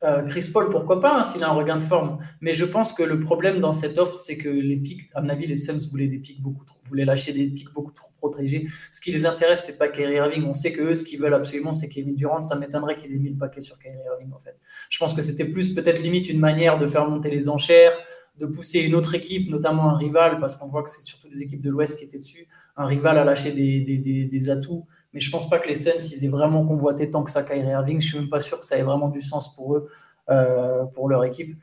[0.05, 2.19] Euh, Chris Paul, pourquoi pas, hein, s'il a un regain de forme.
[2.41, 5.29] Mais je pense que le problème dans cette offre, c'est que les pics, à mon
[5.29, 8.67] avis, les Suns voulaient des pics beaucoup trop, voulaient lâcher des pics beaucoup trop protégés.
[8.91, 10.45] Ce qui les intéresse, c'est pas Kyrie Irving.
[10.45, 12.43] On sait que eux, ce qu'ils veulent absolument, c'est Kevin Durant.
[12.43, 14.59] Ça m'étonnerait qu'ils aient mis le paquet sur Kyrie Irving, en fait.
[14.91, 17.93] Je pense que c'était plus peut-être limite une manière de faire monter les enchères,
[18.39, 21.43] de pousser une autre équipe, notamment un rival, parce qu'on voit que c'est surtout des
[21.43, 22.49] équipes de l'Ouest qui étaient dessus.
[22.77, 25.75] Un rival a lâché des, des, des, des atouts mais je pense pas que les
[25.75, 28.01] Suns, ils aient vraiment convoité tant que ça Kyrie Irving.
[28.01, 29.89] Je suis même pas sûr que ça ait vraiment du sens pour eux,
[30.31, 31.57] euh, pour leur équipe.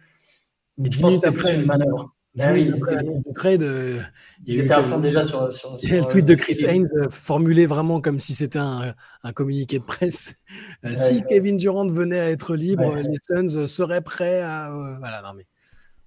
[0.77, 2.15] je pense que c'était plus une manœuvre.
[2.35, 3.99] Ben oui, ils trade, euh,
[4.45, 8.01] il étaient à fond déjà sur, sur, le tweet de Chris Haynes euh, formulé vraiment
[8.01, 8.93] comme si c'était un,
[9.23, 10.35] un, communiqué de presse.
[10.93, 14.69] si Kevin Durant venait à être libre, les Suns seraient prêts à.
[14.99, 15.47] voilà, non mais.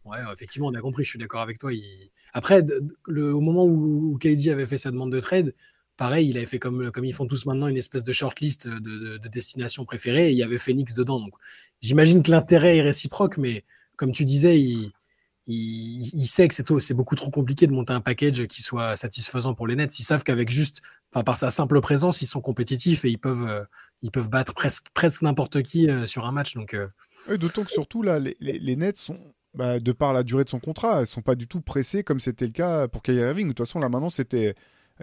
[0.05, 1.71] Ouais, effectivement, on a compris, je suis d'accord avec toi.
[2.33, 2.65] Après,
[3.07, 5.55] le, au moment où, où KD avait fait sa demande de trade,
[5.97, 9.19] pareil, il avait fait comme, ils font tous maintenant une espèce de shortlist de, de,
[9.19, 11.21] de destinations préférées et il y avait Phoenix dedans.
[11.21, 11.35] Donc
[11.81, 13.65] j'imagine que l'intérêt est réciproque, mais
[13.97, 14.59] comme tu disais,
[15.47, 19.67] il, sait que c'est beaucoup trop compliqué de monter un package qui soit satisfaisant pour
[19.67, 19.99] les Nets.
[19.99, 20.81] Ils savent qu'avec juste,
[21.13, 25.63] enfin par sa simple présence, ils sont compétitifs et ils peuvent, euh, battre presque, n'importe
[25.63, 26.57] qui euh, sur un match.
[26.75, 27.37] Euh.
[27.37, 29.19] D'autant que surtout là, les, Nets sont,
[29.55, 32.21] bah, de par la durée de son contrat, elles sont pas du tout pressées comme
[32.21, 33.47] c'était le cas pour Kyrie Irving.
[33.49, 34.55] De toute façon, là maintenant, c'était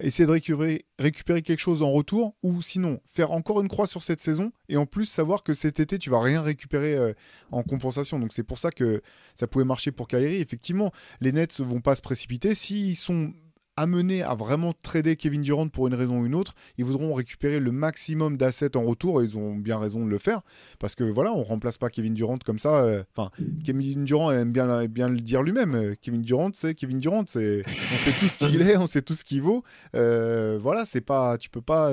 [0.02, 4.22] essayer de récupérer, quelque chose en retour, ou sinon faire encore une croix sur cette
[4.22, 7.14] saison, et en plus savoir que cet été, tu vas rien récupérer euh,
[7.52, 8.20] en compensation.
[8.20, 9.02] Donc c'est pour ça que
[9.36, 10.42] ça pouvait marcher pour Kyrie.
[10.42, 10.92] Effectivement,
[11.22, 12.56] les Nets ne vont pas se précipiter.
[12.56, 13.34] S'ils sont
[13.80, 17.60] amenés à vraiment trader Kevin Durant pour une raison ou une autre, ils voudront récupérer
[17.60, 20.42] le maximum d'assets en retour et ils ont bien raison de le faire
[20.80, 22.82] parce que voilà, on remplace pas Kevin Durant comme ça.
[22.82, 23.32] Euh, enfin,
[23.64, 25.76] Kevin Durant aime bien, bien le dire lui-même.
[25.76, 29.02] Euh, Kevin Durant, c'est Kevin Durant, c'est on sait tout ce qu'il est, on sait
[29.02, 29.64] tout ce qu'il vaut.
[29.96, 31.92] Euh, voilà, c'est pas, tu peux pas,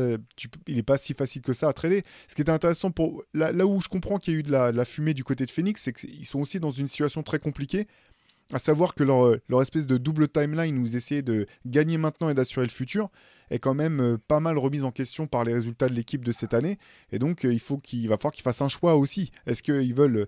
[0.66, 2.03] il est pas si facile que ça à trader.
[2.26, 4.51] Ce qui est intéressant pour là, là où je comprends qu'il y a eu de
[4.51, 7.22] la, de la fumée du côté de Phoenix, c'est qu'ils sont aussi dans une situation
[7.22, 7.87] très compliquée
[8.53, 12.28] à savoir que leur, leur, espèce de double timeline où ils essayaient de gagner maintenant
[12.28, 13.09] et d'assurer le futur
[13.51, 16.32] est quand même euh, pas mal remise en question par les résultats de l'équipe de
[16.32, 16.78] cette année.
[17.12, 19.30] Et donc, euh, il, faut qu'il va falloir qu'ils fassent un choix aussi.
[19.47, 20.26] Est-ce qu'ils veulent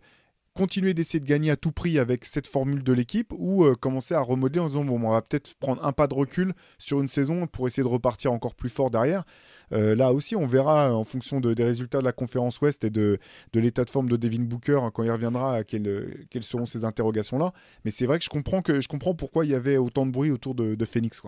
[0.59, 4.14] continuer d'essayer de gagner à tout prix avec cette formule de l'équipe ou euh, commencer
[4.14, 7.06] à remodeler en disant bon, on va peut-être prendre un pas de recul sur une
[7.06, 9.22] saison pour essayer de repartir encore plus fort derrière.
[9.70, 13.20] Euh, là aussi, on verra en fonction des résultats de la conférence Ouest et de,
[13.54, 17.52] l'état de forme de Devin Booker hein, quand il reviendra, quelles, seront ces interrogations-là.
[17.84, 20.84] Mais c'est vrai que je comprends, pourquoi il y avait autant de bruit autour de,
[20.84, 21.22] Phoenix.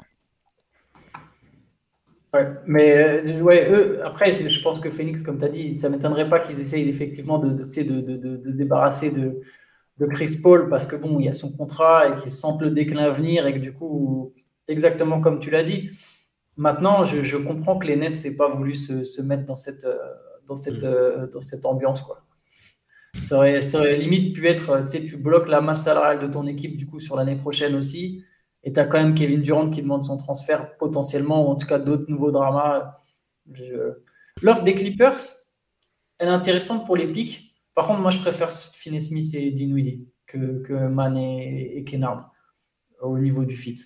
[2.33, 5.89] Ouais, mais euh, ouais, eux, après, je pense que Phoenix, comme tu as dit, ça
[5.89, 9.41] ne m'étonnerait pas qu'ils essayent effectivement de, de, de, de débarrasser de,
[10.13, 13.05] Chris Paul parce que bon, il y a son contrat et qu'ils sentent le déclin
[13.05, 14.33] à venir et que du coup,
[14.67, 15.91] exactement comme tu l'as dit,
[16.57, 19.99] maintenant, je, comprends que les Nets n'aient pas voulu se, mettre dans cette, euh,
[20.47, 20.87] dans cette, mm.
[20.87, 22.01] euh, dans cette ambiance.
[22.01, 22.23] Quoi.
[23.23, 26.77] Ça aurait, ça aurait limite pu être, tu bloques la masse salariale de ton équipe
[26.79, 28.25] du coup sur l'année prochaine aussi
[28.63, 31.67] et tu as quand même Kevin Durant qui demande son transfert potentiellement, ou en tout
[31.67, 32.99] cas d'autres nouveaux dramas.
[34.43, 35.19] L'offre des Clippers,
[36.19, 37.55] elle est intéressante pour les pics.
[37.75, 42.31] Par contre, moi, je préfère Finney Smith et Dinwiddie que, que Man et, Kennard
[43.01, 43.77] au niveau du fit.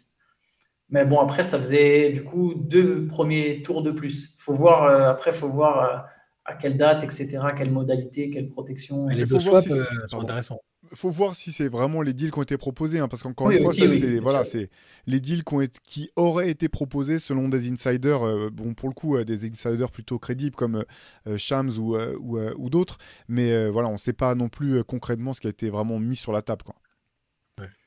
[0.91, 4.35] Mais bon, après, ça faisait du coup deux premiers tours de plus.
[4.37, 5.99] Faut voir, euh, après, il faut voir euh,
[6.45, 9.09] à quelle date, etc., quelle modalité, quelle protection.
[9.09, 10.61] les deux swaps euh, sont intéressants
[10.95, 13.63] faut voir si c'est vraiment les deals qui ont été proposés, hein, parce qu'encore une
[13.63, 14.71] fois, c'est voilà, c'est
[15.07, 18.95] les deals qui, ont qui, auraient été proposés selon des insiders, euh, bon pour le
[18.95, 20.85] coup euh, des insiders plutôt crédibles comme
[21.27, 25.41] euh, Shams ou, ou, d'autres, mais voilà, on ne sait pas non plus concrètement ce
[25.41, 26.75] qui a été vraiment mis sur la table, quoi.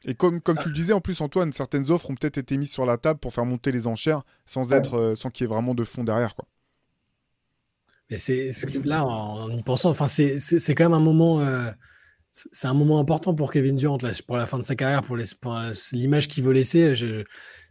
[0.06, 2.72] Et comme, comme tu le disais, en plus, Antoine, certaines offres ont peut-être été mises
[2.72, 5.76] sur la table pour faire monter les enchères sans, être, sans qu'il y ait vraiment
[5.76, 6.36] de fond derrière.
[6.36, 6.48] Quoi.
[8.10, 8.52] Mais c'est
[8.86, 11.42] là, en, y pensant, enfin, c'est quand même un moment
[12.52, 15.18] c'est un moment important pour Kevin Durant pour la fin de sa carrière, pour
[15.92, 16.94] l'image qu'il veut laisser.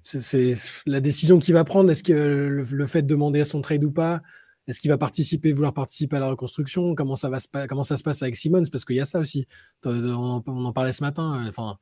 [0.02, 0.54] c'est
[0.86, 1.90] la décision qu'il va prendre.
[1.90, 4.22] Est-ce que le, fait de demander à son trade ou pas
[4.66, 7.96] Est-ce qu'il va participer, vouloir participer à la reconstruction Comment ça va se comment ça
[7.96, 9.46] se passe avec Simmons Parce qu'il y a ça aussi.
[9.84, 11.44] On en, parlait ce matin.
[11.48, 11.78] Enfin,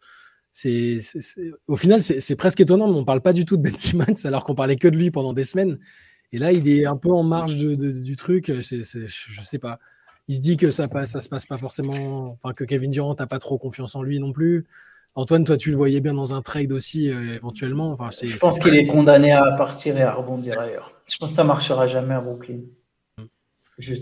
[1.66, 4.45] au final c'est presque étonnant, mais on parle pas du tout de Ben Simmons alors
[4.45, 5.78] qu'on parlait que de lui pendant des semaines.
[6.32, 8.53] Et là, il est un peu en marge du truc.
[8.61, 9.78] je je sais pas
[10.28, 13.14] il se dit que ça, passe, ça se passe pas forcément, enfin que Kevin Durant
[13.18, 14.66] n'a pas trop confiance en lui non plus.
[15.16, 17.92] Antoine, toi, tu le voyais bien dans un trade aussi, euh, éventuellement.
[17.92, 20.90] Enfin, je pense qu'il est condamné à partir et à rebondir ailleurs.
[21.06, 22.62] Je pense que ça marchera jamais à Brooklyn.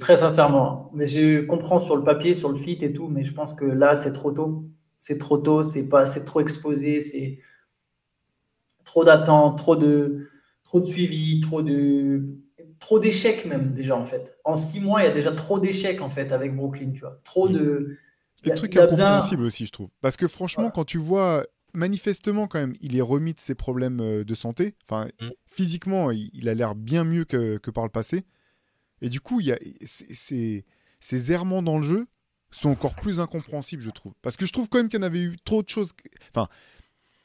[0.00, 0.90] Très sincèrement.
[0.94, 3.64] Mais je comprends sur le papier, sur le fit et tout, mais je pense que
[3.64, 4.64] là, c'est trop tôt.
[4.98, 7.40] C'est trop tôt, c'est pas, c'est trop exposé, c'est
[8.84, 10.28] trop d'attentes, trop de,
[10.64, 12.22] trop de suivi, trop de,
[12.82, 14.36] trop d'échecs même déjà en fait.
[14.44, 17.20] En six mois, il y a déjà trop d'échecs en fait avec Brooklyn, tu vois.
[17.24, 17.96] Trop de.
[18.44, 19.88] Et le truc incompréhensible aussi, je trouve.
[20.00, 24.00] Parce que franchement, quand tu vois, manifestement, quand même, il est remis de ses problèmes
[24.00, 24.74] euh, de santé.
[24.88, 25.28] Enfin, Mm.
[25.46, 28.24] physiquement, il, il a l'air bien mieux que, que par le passé.
[29.00, 30.64] Et du coup, il y a, c'est-
[31.00, 32.06] ces errements dans le jeu
[32.50, 34.12] sont encore plus incompréhensibles, je trouve.
[34.22, 35.92] Parce que je trouve quand même qu'il y en avait eu trop de choses.
[36.34, 36.48] Enfin,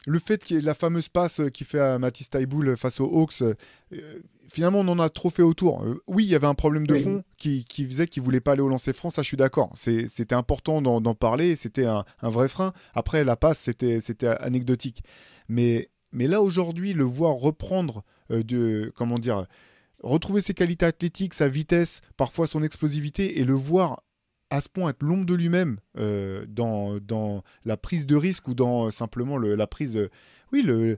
[0.08, 3.42] le fait ait la fameuse passe euh, qu'il fait à Mathis Taïboul face aux Hawks,
[3.42, 3.54] euh,
[3.94, 4.20] euh,
[4.52, 5.84] finalement, on en a trop fait autour.
[5.84, 7.04] Euh, oui, il y avait un problème de Oui.
[7.04, 9.70] fond qui, qui faisait qu'il voulait pas aller au lancer franc, ça je suis d'accord.
[9.76, 12.72] C'était important d'en parler, c'était un, un vrai frein.
[12.94, 15.04] Après, la passe, c'était c'était anecdotique.
[15.50, 18.92] Mais, mais là, aujourd'hui, le voir reprendre euh, de.
[18.96, 19.46] Comment dire
[20.04, 24.04] retrouver ses qualités athlétiques, sa vitesse, parfois son explosivité, et le voir
[24.50, 28.54] à ce point être l'ombre de lui-même euh, dans, dans la prise de risque ou
[28.56, 30.10] dans euh, simplement le- la prise de,
[30.54, 30.98] oui le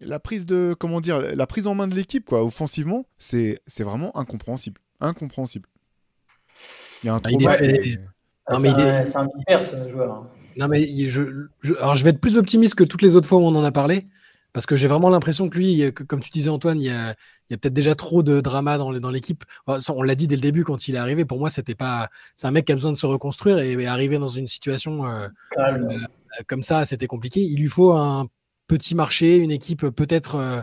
[0.00, 3.84] la prise de comment dire la prise en main de l'équipe quoi offensivement c'est c'est
[3.84, 5.68] vraiment incompréhensible incompréhensible
[7.02, 8.00] il y a un Ah, il est est-
[8.50, 10.12] Non, mais c'est il est- un, c'est un mystère, ce joueur.
[10.12, 10.30] hein.
[10.58, 13.38] Non, mais je, je- alors je vais être plus optimiste que toutes les autres fois
[13.38, 14.06] où on en a parlé,
[14.52, 17.14] parce que j'ai vraiment l'impression que lui, que- comme tu disais Antoine, il y a,
[17.48, 19.44] peut-être déjà trop de drama dans, l'équipe.
[19.66, 21.24] On l'a dit dès le début quand il est arrivé.
[21.24, 22.08] Pour moi, c'était pas.
[22.36, 25.06] C'est un mec qui a besoin de se reconstruire et, et arriver dans une situation
[25.06, 26.06] euh, Calme.
[26.46, 27.40] comme ça, c'était compliqué.
[27.40, 28.28] Il lui faut un
[28.66, 30.60] petit marché, une équipe peut-être euh,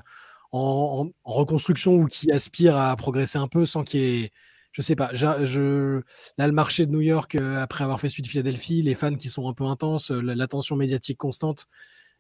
[0.52, 4.32] en, reconstruction ou qui aspire à progresser un peu sans qu'il y ait.
[4.72, 5.12] Je sais pas.
[5.14, 6.02] Je,
[6.38, 9.30] là, le marché de New York, euh, après avoir fait suite Philadelphie, les fans qui
[9.30, 11.66] sont un peu intenses, euh, la- l'attention médiatique constante,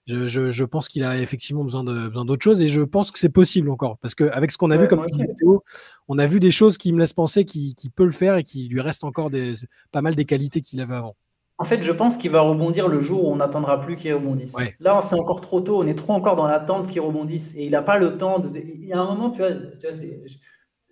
[0.07, 3.11] je, je- je pense qu'il a effectivement besoin de- besoin d'autre chose et je pense
[3.11, 3.97] que c'est possible encore.
[3.99, 5.05] Parce qu'avec ce qu'on a Ouais, vu, comme.
[5.37, 5.63] Théo,
[6.07, 8.69] on a vu des choses qui me laissent penser qu'il peut le faire et qu'il
[8.69, 9.53] lui reste encore des,
[9.91, 11.15] pas mal des qualités qu'il avait avant.
[11.57, 14.53] En fait, je pense qu'il va rebondir le jour où on n'attendra plus qu'il rebondisse.
[14.55, 14.75] Ouais.
[14.81, 15.79] Là, c'est encore trop tôt.
[15.81, 17.53] On est trop encore dans l'attente qu'il rebondisse.
[17.55, 18.39] Et il n'a pas le temps.
[18.39, 18.49] De...
[18.57, 20.21] Il y a un moment, tu vois, tu vois, c'est-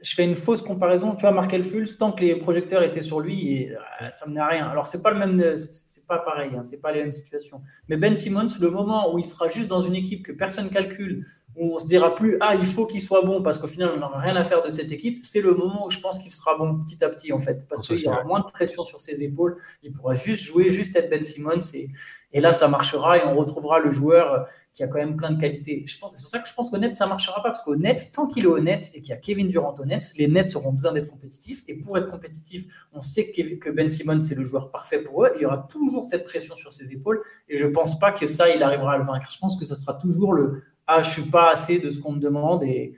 [0.03, 1.15] je- fais une fausse comparaison.
[1.15, 3.75] Tu vois, Markel Fultz, tant que les projecteurs étaient sur lui, euh,
[4.11, 4.67] ça menait à rien.
[4.67, 6.51] Alors, c'est pas le même, c'est- c'est pas pareil.
[6.55, 7.61] Hein, c'est pas les mêmes situations.
[7.89, 11.25] Mais Ben Simmons, le moment où il sera juste dans une équipe que personne calcule,
[11.55, 13.99] où on se dira plus, ah, il faut qu'il soit bon parce qu'au final, on
[13.99, 16.57] n'aura rien à faire de cette équipe, c'est le moment où je pense qu'il sera
[16.57, 17.67] bon petit à petit, en fait.
[17.67, 19.57] Parce qu'il y aura moins de pression sur ses épaules.
[19.83, 21.59] Il pourra juste jouer, juste être Ben Simmons.
[21.75, 21.89] Et,
[22.31, 25.39] et là, ça marchera et on retrouvera le joueur qui a quand même plein de
[25.39, 25.83] qualités.
[25.85, 27.49] Je pense- C'est pour ça que je pense qu'au Nets, ça marchera pas.
[27.51, 29.85] Parce qu'au Nets, tant qu'il est au Nets et qu'il y a Kevin Durant au
[29.85, 31.61] Nets, les Nets auront besoin d'être compétitifs.
[31.67, 35.25] Et pour être compétitifs, on sait que que Ben Simmons, c'est le joueur parfait pour
[35.25, 35.31] eux.
[35.35, 37.21] Il y aura toujours cette pression sur ses épaules.
[37.47, 39.29] Et je pense pas que ça, il arrivera à le vaincre.
[39.31, 42.13] Je pense que ça sera toujours le Ah, je suis pas assez de ce qu'on
[42.13, 42.97] me demande et,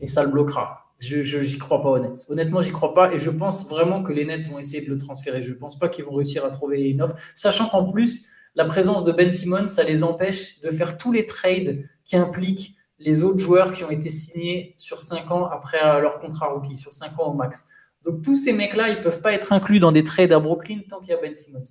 [0.00, 0.84] et ça le bloquera.
[1.00, 2.26] Je j'y crois pas Nets.
[2.28, 4.96] Honnêtement, j'y crois pas et je pense vraiment que les Nets vont essayer de le
[4.96, 5.42] transférer.
[5.42, 9.04] Je pense pas qu'ils vont réussir à trouver une offre, sachant qu'en plus, la présence
[9.04, 13.38] de Ben Simmons, ça les empêche de faire tous les trades qui impliquent les autres
[13.38, 17.18] joueurs qui ont été signés sur 5 ans après euh, leur contrat rookie, sur 5
[17.20, 17.64] ans au max.
[18.04, 20.98] Donc tous ces mecs-là, ils peuvent pas être inclus dans des trades à Brooklyn tant
[20.98, 21.62] qu'il y a Ben Simmons.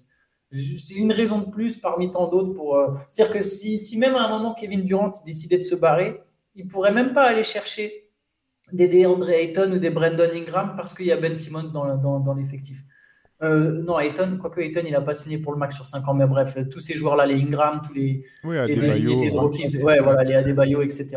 [0.51, 2.77] C'est une raison de plus parmi tant d'autres pour.
[2.77, 5.75] euh, C'est-à-dire que si, si même à un moment Kevin Durant il décidait de se
[5.75, 6.21] barrer,
[6.55, 8.09] il pourrait même pas aller chercher
[8.71, 12.19] des DeAndre Ayton ou des Brandon Ingram parce qu'il y a Ben Simmons dans, dans,
[12.19, 12.83] dans l'effectif.
[13.43, 16.13] Euh, non, Ayton, quoique Ayton, il n'a pas signé pour le max sur 5 ans,
[16.15, 19.39] mais bref, tous ces joueurs-là, les Ingram, tous les, oui les désignés de ouais.
[19.39, 21.07] rookies, ouais, voilà, les Adebayo, etc.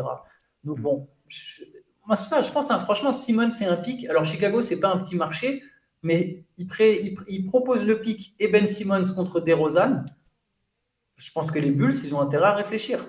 [0.63, 1.63] Donc bon, je-
[2.05, 4.05] moi c'est ça, je pense, hein, franchement, Simon c'est un pic.
[4.07, 5.63] Alors Chicago, c'est pas un petit marché,
[6.03, 10.03] mais il, pré- il, il propose le pic et Ben Simmons contre DeRozan.
[11.15, 13.05] Je pense que les Bulls, ils ont intérêt à réfléchir.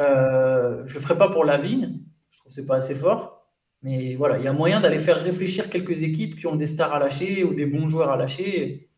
[0.00, 2.00] Euh, je le ferai pas pour Lavigne,
[2.30, 3.36] je trouve que c'est pas assez fort.
[3.82, 6.92] Mais voilà, il y a moyen d'aller faire réfléchir quelques équipes qui ont des stars
[6.94, 8.90] à lâcher ou des bons joueurs à lâcher.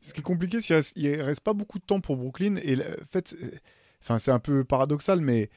[0.00, 2.56] Ce qui est compliqué, c'est qu'il reste, reste pas beaucoup de temps pour Brooklyn.
[2.56, 3.36] Et le fait,
[4.02, 5.50] enfin, c'est un peu paradoxal, mais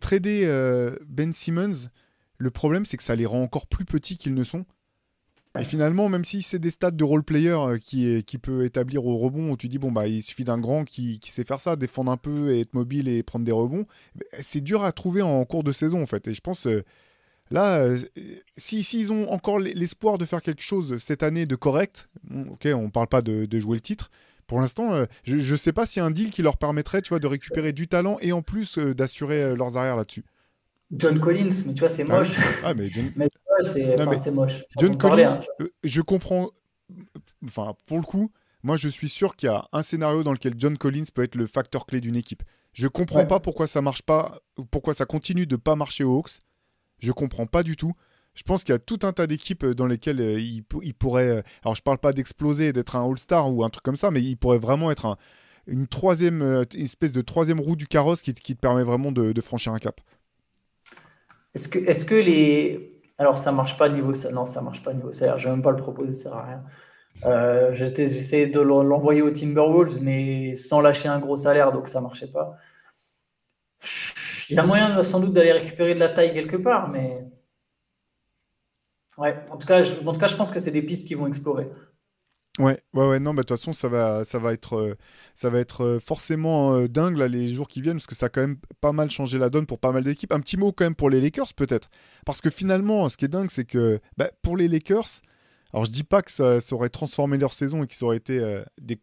[0.00, 1.88] trader euh, Ben Simmons,
[2.36, 4.66] le problème, c'est que ça les rend encore plus petits qu'ils ne sont.
[5.58, 9.06] Et finalement, même si c'est des stats de role player euh, qui, qui peut établir
[9.06, 11.60] au rebond, où tu dis, bon, bah, il suffit d'un grand qui, qui sait faire
[11.60, 13.86] ça, défendre un peu et être mobile et prendre des rebonds,
[14.40, 16.28] c'est dur à trouver en cours de saison, en fait.
[16.28, 16.84] Et je pense, euh,
[17.50, 17.98] là, euh,
[18.56, 22.08] si s'ils ont encore l'espoir de faire quelque chose cette année de correct,
[22.50, 24.10] ok, on parle pas de, de jouer le titre.
[24.46, 27.10] Pour l'instant, je ne sais pas s'il y a un deal qui leur permettrait, tu
[27.10, 30.24] vois, de récupérer du talent et en plus d'assurer leurs arrières là-dessus.
[30.90, 32.32] John Collins, mais tu vois, c'est Ah moche.
[32.62, 33.28] Ah, mais John, Mais
[33.64, 34.64] c'est enfin, moche.
[34.78, 35.62] John parler, Collins, hein.
[35.62, 36.50] euh, je comprends.
[37.44, 38.30] Enfin, pour le coup,
[38.62, 41.34] moi, je suis sûr qu'il y a un scénario dans lequel John Collins peut être
[41.34, 42.42] le facteur clé d'une équipe.
[42.72, 43.26] Je comprends Ouais.
[43.26, 44.40] pas pourquoi ça marche pas,
[44.70, 46.38] pourquoi ça continue de pas marcher aux Hawks.
[47.00, 47.92] Je comprends pas du tout.
[48.34, 50.80] Je pense qu'il y a tout un tas d'équipes euh, dans lesquelles euh, il, pou-
[50.84, 51.42] il pourrait.
[51.64, 54.36] Alors, je parle pas d'exploser, d'être un All-Star ou un truc comme ça, mais il
[54.36, 55.16] pourrait vraiment être un-
[55.66, 59.12] une troisième, une espèce de troisième roue du carrosse qui, te- qui te permet vraiment
[59.12, 60.00] de, de franchir un cap.
[61.54, 62.97] Est-ce que, est-ce que les.
[63.18, 64.14] Alors, ça marche pas niveau.
[64.14, 65.38] sa- Non, ça marche pas niveau salaire.
[65.38, 66.64] Je vais même pas le proposer, ça sert à rien.
[67.26, 72.00] Euh, J'essayais de l'en- l'envoyer aux Timberwolves, mais sans lâcher un gros salaire, donc ça
[72.00, 72.56] marchait pas.
[74.50, 77.24] Il y a moyen sans doute d'aller récupérer de la taille quelque part, mais
[79.18, 79.36] ouais.
[79.50, 81.26] En tout cas, je, en tout cas, je pense que c'est des pistes qui vont
[81.26, 81.68] explorer.
[82.94, 84.94] Ouais, ouais, non, bah, de toute façon, ça va, ça va être, euh,
[85.34, 88.28] ça va être euh, forcément euh, dingue les jours qui viennent, parce que ça a
[88.30, 90.32] quand même pas mal changé la donne pour pas mal d'équipes.
[90.32, 91.90] Un petit mot quand même pour les Lakers, peut-être.
[92.24, 95.20] Parce que finalement, ce qui est dingue, c'est que bah, pour les Lakers,
[95.74, 98.62] alors je dis pas que ça, aurait transformé leur saison et qu'ils auraient été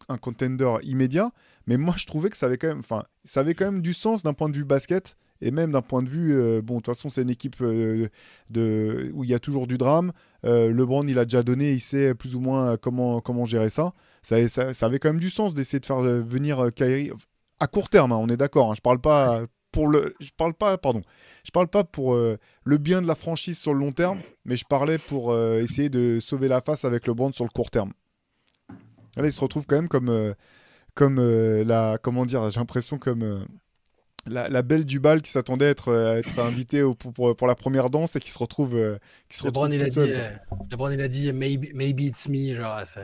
[0.09, 1.31] un contender immédiat,
[1.67, 2.75] mais moi je trouvais que ça avait quand
[3.23, 5.15] ça avait quand même du sens d'un point de vue basket.
[5.45, 8.09] Et même d'un point de vue, euh, bon, de toute façon, c'est une équipe euh,
[9.13, 10.11] où il y a toujours du drame.
[10.43, 13.93] Euh, LeBron, il a déjà donné, il sait plus ou moins comment, comment gérer ça.
[14.23, 14.37] Ça,
[14.81, 17.11] avait quand même du sens d'essayer de faire venir Kyrie
[17.59, 18.11] à court terme.
[18.11, 18.71] hein, on est d'accord.
[18.71, 21.03] hein, je parle pas pour le, je parle pas, pardon,
[21.43, 24.65] je parle pas pour le bien de la franchise sur le long terme, mais je
[24.65, 27.91] parlais pour essayer de sauver la face avec LeBron sur le court terme.
[29.15, 30.33] Là, il se retrouve quand même comme,
[30.95, 33.45] comme la, comment dire, j'ai l'impression comme
[34.27, 37.13] la, la belle du bal qui s'attendait à être, euh, à être invitée au- pour,
[37.13, 38.97] pour, pour la première danse et qui se retrouve, euh,
[39.29, 40.29] qui se LeBron, retrouve il a dit, euh,
[40.71, 42.53] LeBron, il a dit maybe, maybe it's me.
[42.53, 43.01] Genre, c'est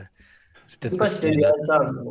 [0.80, 1.78] peut-être sais pas si qu'il a- ça.
[1.92, 2.10] mais.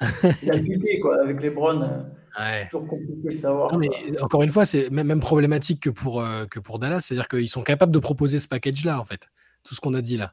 [0.42, 1.82] Il a buté quoi avec les Browns.
[1.84, 2.02] euh,
[2.40, 2.64] Ouais.
[2.70, 3.70] toujours compliqué de savoir.
[3.72, 4.24] Non, mais quoi.
[4.24, 7.00] encore une fois, c'est même, même problématique que pour, euh, que pour Dallas.
[7.00, 9.28] C'est-à-dire qu'ils sont capables de proposer ce package-là, en fait.
[9.62, 10.32] Tout ce qu'on a dit là.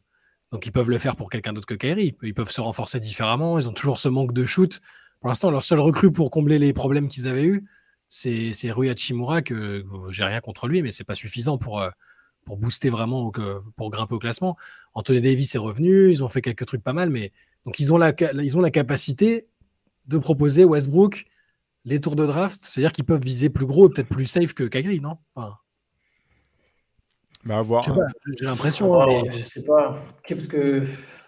[0.52, 2.16] Donc ils peuvent le faire pour quelqu'un d'autre que Kyrie.
[2.24, 3.60] Ils peuvent se renforcer différemment.
[3.60, 4.80] Ils ont toujours ce manque de shoot.
[5.20, 7.66] Pour l'instant, leur seul recrue pour combler les problèmes qu'ils avaient eus,
[8.10, 11.90] c'est c'est Rui Hachimura, que j'ai rien contre lui, mais c'est pas suffisant pour, euh,
[12.44, 13.32] pour booster vraiment, au-
[13.78, 14.58] pour grimper au classement.
[14.94, 17.32] Anthony Davis est revenu, ils ont fait quelques trucs pas mal, mais
[17.66, 19.46] donc ils ont la, ils ont la capacité
[20.08, 21.26] de proposer Westbrook
[21.86, 24.64] les tours de draft, c'est-à-dire qu'ils peuvent viser plus gros et peut-être plus safe que
[24.66, 25.18] Kyrie, non?
[25.36, 25.56] Enfin,
[27.46, 27.84] Mais à voir.
[27.84, 28.08] je sais pas,
[28.40, 28.92] J'ai l'impression.
[28.92, 30.02] Oh, mais- Je sais pas.
[30.28, 30.84] Parce que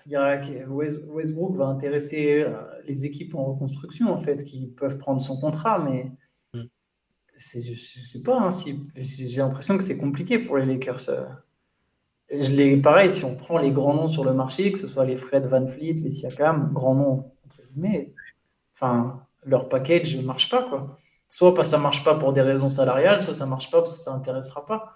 [0.08, 2.54] il y a- West- Westbrook va intéresser euh,
[2.88, 6.12] les équipes en reconstruction, en fait, qui peuvent prendre son contrat, mais
[7.42, 8.40] je, sais pas.
[8.40, 11.10] hein, si, j'ai l'impression que c'est compliqué pour les Lakers.
[11.10, 11.26] euh.
[12.32, 15.06] Je l'ai, pareil, si on prend les grands noms sur le marché, que ce soit
[15.06, 18.14] les Fred Van Fleet, les Siakam, grands noms, entre guillemets,
[18.74, 20.98] enfin, leur package ne marche pas, quoi.
[21.28, 23.94] Soit parce que ça marche pas pour des raisons salariales, soit ça marche pas parce
[23.94, 24.94] que ça intéressera pas.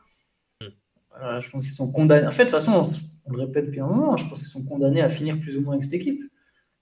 [1.21, 2.27] Euh, je pense qu'ils sont condamnés.
[2.27, 2.83] En fait, de toute façon,
[3.25, 5.61] on, le répète depuis un moment, je pense qu'ils sont condamnés à finir plus ou
[5.61, 6.21] moins avec cette équipe.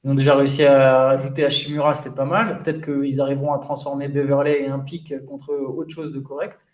[0.03, 2.57] Ils ont déjà réussi à ajouter Hashimura, c'était pas mal.
[2.59, 6.65] Peut-être qu'ils arriveront à transformer Beverley et un pic contre autre chose de correct.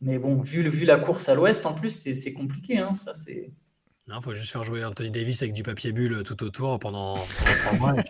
[0.00, 2.78] Mais bon, vu, la course à l'ouest, en plus, c'est compliqué.
[2.78, 3.52] Hein, ça, c'est...
[4.06, 7.56] Il faut juste faire jouer Anthony Davis avec du papier bulle tout autour pendant, pendant
[7.64, 7.94] trois mois.
[8.00, 8.02] Et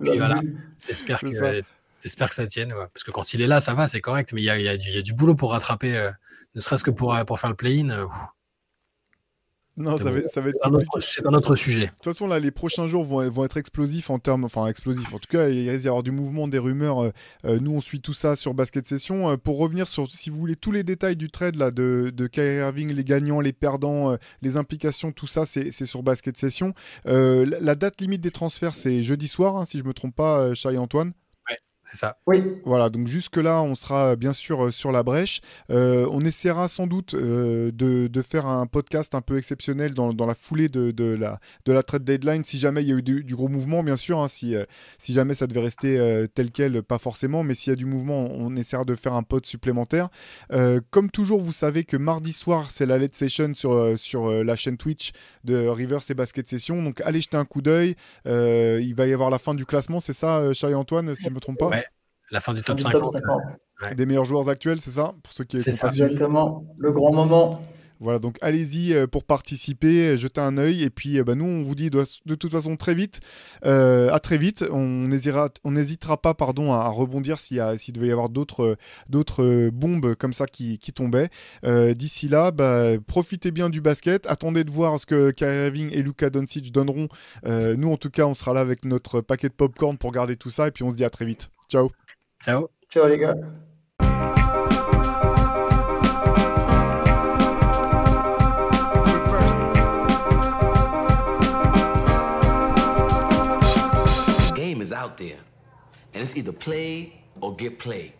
[0.00, 0.40] puis, voilà,
[0.86, 1.30] t'espères C'est
[2.28, 2.72] que, ça tienne.
[2.74, 2.86] ouais.
[2.94, 4.32] Parce que quand il est là, ça va, c'est correct.
[4.34, 6.10] Mais il y a, y du- il y a du boulot pour rattraper, euh,
[6.54, 7.90] ne serait-ce que pour, euh, pour faire le play-in.
[7.90, 8.06] euh.
[9.82, 10.56] Non, ça va, ça va être
[11.00, 11.86] C'est un autre- sujet.
[11.86, 14.44] De toute façon, là, les prochains jours vont, vont être explosifs en termes.
[14.44, 15.12] Enfin, explosifs.
[15.12, 17.02] En tout cas, il risque d'y avoir du mouvement, des rumeurs.
[17.02, 17.10] Euh,
[17.44, 19.30] euh, nous, on suit tout ça sur Basket Session.
[19.30, 22.26] Euh, pour revenir sur, si vous voulez, tous les détails du trade là, de, de
[22.26, 26.74] Kyrie Irving, les gagnants, les perdants, les implications, tout ça, c'est sur Basket Session.
[27.06, 30.54] Euh, la, date limite des transferts, c'est jeudi soir, hein, si je me trompe pas,
[30.54, 31.12] Chai Antoine.
[31.92, 32.16] C'est ça.
[32.26, 35.42] Oui, Voilà, donc jusque-là, on sera euh, bien sûr euh, sur la brèche.
[35.68, 40.14] Euh, on essaiera sans doute euh, de, de faire un podcast un peu exceptionnel dans,
[40.14, 42.96] dans la foulée de, de la, de la trade deadline, si jamais il y a
[42.96, 44.18] eu du, du gros mouvement, bien sûr.
[44.20, 44.64] hein, si, euh,
[44.96, 47.84] si jamais ça devait rester euh, tel quel, pas forcément, mais s'il y a du
[47.84, 50.08] mouvement, on essaiera de faire un pod supplémentaire.
[50.50, 54.56] Euh, comme toujours, vous savez que mardi soir, c'est la Let's Session sur, sur la
[54.56, 55.12] chaîne Twitch
[55.44, 56.82] de Rivers et Basket Session.
[56.82, 57.96] Donc allez jeter un coup d'œil.
[58.26, 61.28] Euh, il va y avoir la fin du classement, c'est ça, Chai Antoine, si je
[61.28, 61.68] ne me trompe pas?
[61.68, 61.81] Ouais.
[62.32, 63.02] La fin du top du 50.
[63.02, 63.40] top 50.
[63.84, 63.94] Ouais.
[63.94, 65.88] des meilleurs joueurs actuels, c'est ça Pour ceux qui C'est ça.
[65.88, 66.64] Exactement.
[66.78, 67.60] Le grand moment.
[68.00, 70.82] Voilà, donc allez-y euh, pour participer, jetez un œil.
[70.82, 73.20] Et puis, euh, bah, nous, on vous dit de, de toute façon très vite,
[73.64, 74.64] euh, à très vite.
[74.72, 78.62] On n'hésitera, pas pardon, à, à rebondir s'il, y a- s'il devait y avoir d'autres,
[78.64, 78.76] euh,
[79.08, 81.28] d'autres euh, bombes comme ça qui, qui tombaient.
[81.64, 84.26] Euh, d'ici là, bah, profitez bien du basket.
[84.26, 87.06] Attendez de voir ce que Kyrie Irving et Luka Doncic donneront.
[87.46, 90.34] Euh, nous, en tout cas, on sera là avec notre paquet de popcorn pour garder
[90.34, 90.66] tout ça.
[90.66, 91.50] Et puis, on se dit à très vite.
[91.68, 91.88] Ciao.
[92.42, 92.68] Ciao.
[92.88, 93.36] Ciao les gars.
[104.54, 105.38] game is out there,
[106.14, 108.12] and it's either play or get played.